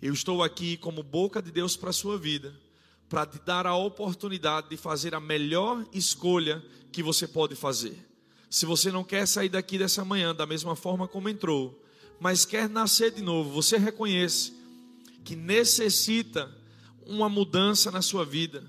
Eu 0.00 0.12
estou 0.12 0.42
aqui 0.42 0.76
como 0.76 1.02
boca 1.02 1.40
de 1.40 1.50
Deus 1.50 1.76
para 1.76 1.90
a 1.90 1.94
sua 1.94 2.18
vida, 2.18 2.54
para 3.08 3.26
te 3.26 3.38
dar 3.44 3.66
a 3.66 3.76
oportunidade 3.76 4.68
de 4.70 4.76
fazer 4.76 5.14
a 5.14 5.20
melhor 5.20 5.84
escolha 5.92 6.64
que 6.90 7.02
você 7.02 7.26
pode 7.26 7.54
fazer. 7.54 7.96
Se 8.48 8.66
você 8.66 8.90
não 8.90 9.04
quer 9.04 9.26
sair 9.26 9.48
daqui 9.48 9.78
dessa 9.78 10.04
manhã 10.04 10.34
da 10.34 10.46
mesma 10.46 10.76
forma 10.76 11.08
como 11.08 11.28
entrou, 11.28 11.82
mas 12.20 12.44
quer 12.44 12.68
nascer 12.68 13.10
de 13.10 13.22
novo, 13.22 13.50
você 13.50 13.76
reconhece 13.76 14.54
que 15.24 15.34
necessita 15.34 16.50
uma 17.06 17.28
mudança 17.28 17.90
na 17.90 18.00
sua 18.00 18.24
vida 18.24 18.64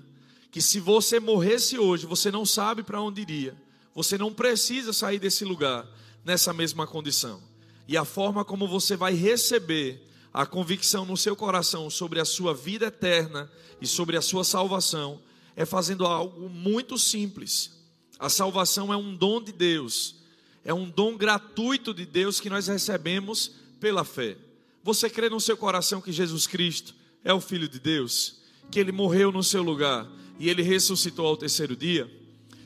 que 0.56 0.62
se 0.62 0.80
você 0.80 1.20
morresse 1.20 1.78
hoje, 1.78 2.06
você 2.06 2.30
não 2.30 2.46
sabe 2.46 2.82
para 2.82 2.98
onde 2.98 3.20
iria. 3.20 3.54
Você 3.94 4.16
não 4.16 4.32
precisa 4.32 4.90
sair 4.90 5.18
desse 5.18 5.44
lugar 5.44 5.86
nessa 6.24 6.50
mesma 6.54 6.86
condição. 6.86 7.42
E 7.86 7.94
a 7.94 8.06
forma 8.06 8.42
como 8.42 8.66
você 8.66 8.96
vai 8.96 9.12
receber 9.12 10.08
a 10.36 10.44
convicção 10.44 11.06
no 11.06 11.16
seu 11.16 11.34
coração 11.34 11.88
sobre 11.88 12.20
a 12.20 12.24
sua 12.26 12.52
vida 12.52 12.88
eterna 12.88 13.50
e 13.80 13.86
sobre 13.86 14.18
a 14.18 14.20
sua 14.20 14.44
salvação 14.44 15.18
é 15.56 15.64
fazendo 15.64 16.04
algo 16.04 16.50
muito 16.50 16.98
simples. 16.98 17.70
A 18.18 18.28
salvação 18.28 18.92
é 18.92 18.96
um 18.98 19.16
dom 19.16 19.42
de 19.42 19.50
Deus, 19.50 20.16
é 20.62 20.74
um 20.74 20.90
dom 20.90 21.16
gratuito 21.16 21.94
de 21.94 22.04
Deus 22.04 22.38
que 22.38 22.50
nós 22.50 22.66
recebemos 22.66 23.52
pela 23.80 24.04
fé. 24.04 24.36
Você 24.84 25.08
crê 25.08 25.30
no 25.30 25.40
seu 25.40 25.56
coração 25.56 26.02
que 26.02 26.12
Jesus 26.12 26.46
Cristo 26.46 26.94
é 27.24 27.32
o 27.32 27.40
Filho 27.40 27.66
de 27.66 27.80
Deus, 27.80 28.42
que 28.70 28.78
ele 28.78 28.92
morreu 28.92 29.32
no 29.32 29.42
seu 29.42 29.62
lugar 29.62 30.06
e 30.38 30.50
ele 30.50 30.60
ressuscitou 30.60 31.28
ao 31.28 31.38
terceiro 31.38 31.74
dia, 31.74 32.12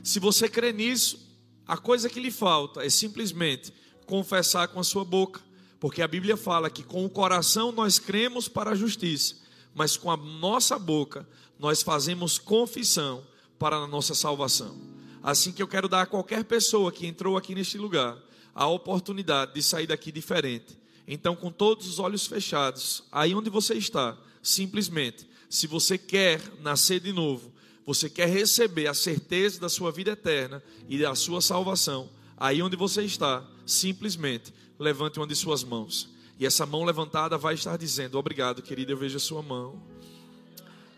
se 0.02 0.18
você 0.18 0.48
crê 0.48 0.72
nisso, 0.72 1.24
a 1.68 1.76
coisa 1.76 2.10
que 2.10 2.18
lhe 2.18 2.32
falta 2.32 2.84
é 2.84 2.90
simplesmente 2.90 3.72
confessar 4.06 4.66
com 4.66 4.80
a 4.80 4.84
sua 4.84 5.04
boca, 5.04 5.40
porque 5.80 6.02
a 6.02 6.08
Bíblia 6.08 6.36
fala 6.36 6.68
que 6.68 6.84
com 6.84 7.04
o 7.04 7.10
coração 7.10 7.72
nós 7.72 7.98
cremos 7.98 8.46
para 8.46 8.72
a 8.72 8.74
justiça, 8.76 9.36
mas 9.74 9.96
com 9.96 10.10
a 10.10 10.16
nossa 10.16 10.78
boca 10.78 11.26
nós 11.58 11.82
fazemos 11.82 12.38
confissão 12.38 13.26
para 13.58 13.76
a 13.76 13.86
nossa 13.86 14.14
salvação. 14.14 14.78
Assim 15.22 15.52
que 15.52 15.62
eu 15.62 15.68
quero 15.68 15.88
dar 15.88 16.02
a 16.02 16.06
qualquer 16.06 16.44
pessoa 16.44 16.92
que 16.92 17.06
entrou 17.06 17.36
aqui 17.36 17.54
neste 17.54 17.78
lugar 17.78 18.16
a 18.54 18.66
oportunidade 18.66 19.54
de 19.54 19.62
sair 19.62 19.86
daqui 19.86 20.12
diferente. 20.12 20.78
Então, 21.06 21.34
com 21.34 21.50
todos 21.50 21.86
os 21.86 21.98
olhos 21.98 22.26
fechados, 22.26 23.02
aí 23.10 23.34
onde 23.34 23.48
você 23.48 23.74
está, 23.74 24.16
simplesmente, 24.42 25.28
se 25.48 25.66
você 25.66 25.96
quer 25.96 26.40
nascer 26.60 27.00
de 27.00 27.12
novo, 27.12 27.52
você 27.86 28.08
quer 28.08 28.28
receber 28.28 28.86
a 28.86 28.94
certeza 28.94 29.60
da 29.60 29.68
sua 29.68 29.90
vida 29.90 30.12
eterna 30.12 30.62
e 30.88 30.98
da 30.98 31.14
sua 31.14 31.40
salvação, 31.40 32.10
aí 32.36 32.62
onde 32.62 32.76
você 32.76 33.02
está, 33.02 33.44
simplesmente 33.66 34.52
levante 34.80 35.18
uma 35.20 35.26
de 35.26 35.36
suas 35.36 35.62
mãos. 35.62 36.08
E 36.38 36.46
essa 36.46 36.64
mão 36.64 36.84
levantada 36.84 37.36
vai 37.36 37.54
estar 37.54 37.76
dizendo: 37.76 38.18
Obrigado, 38.18 38.62
querido, 38.62 38.90
eu 38.90 38.96
vejo 38.96 39.18
a 39.18 39.20
sua 39.20 39.42
mão. 39.42 39.80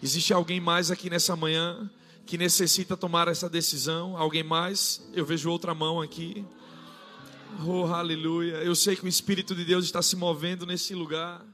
Existe 0.01 0.33
alguém 0.33 0.61
mais 0.61 0.91
aqui 0.91 1.11
nessa 1.11 1.37
manhã 1.37 1.91
que 2.25 2.39
necessita 2.39 2.97
tomar 2.97 3.29
essa 3.29 3.51
decisão? 3.51 4.17
Alguém 4.17 4.43
mais? 4.43 5.03
Eu 5.13 5.27
vejo 5.27 5.51
outra 5.51 5.75
mão 5.75 6.01
aqui. 6.01 6.45
Oh, 7.67 7.85
aleluia. 7.87 8.55
Eu 8.63 8.75
sei 8.75 8.97
que 8.97 9.05
o 9.05 9.09
Espírito 9.09 9.55
de 9.55 9.65
Deus 9.65 9.85
está 9.85 10.01
se 10.01 10.17
movendo 10.17 10.65
nesse 10.65 10.95
lugar. 10.95 11.45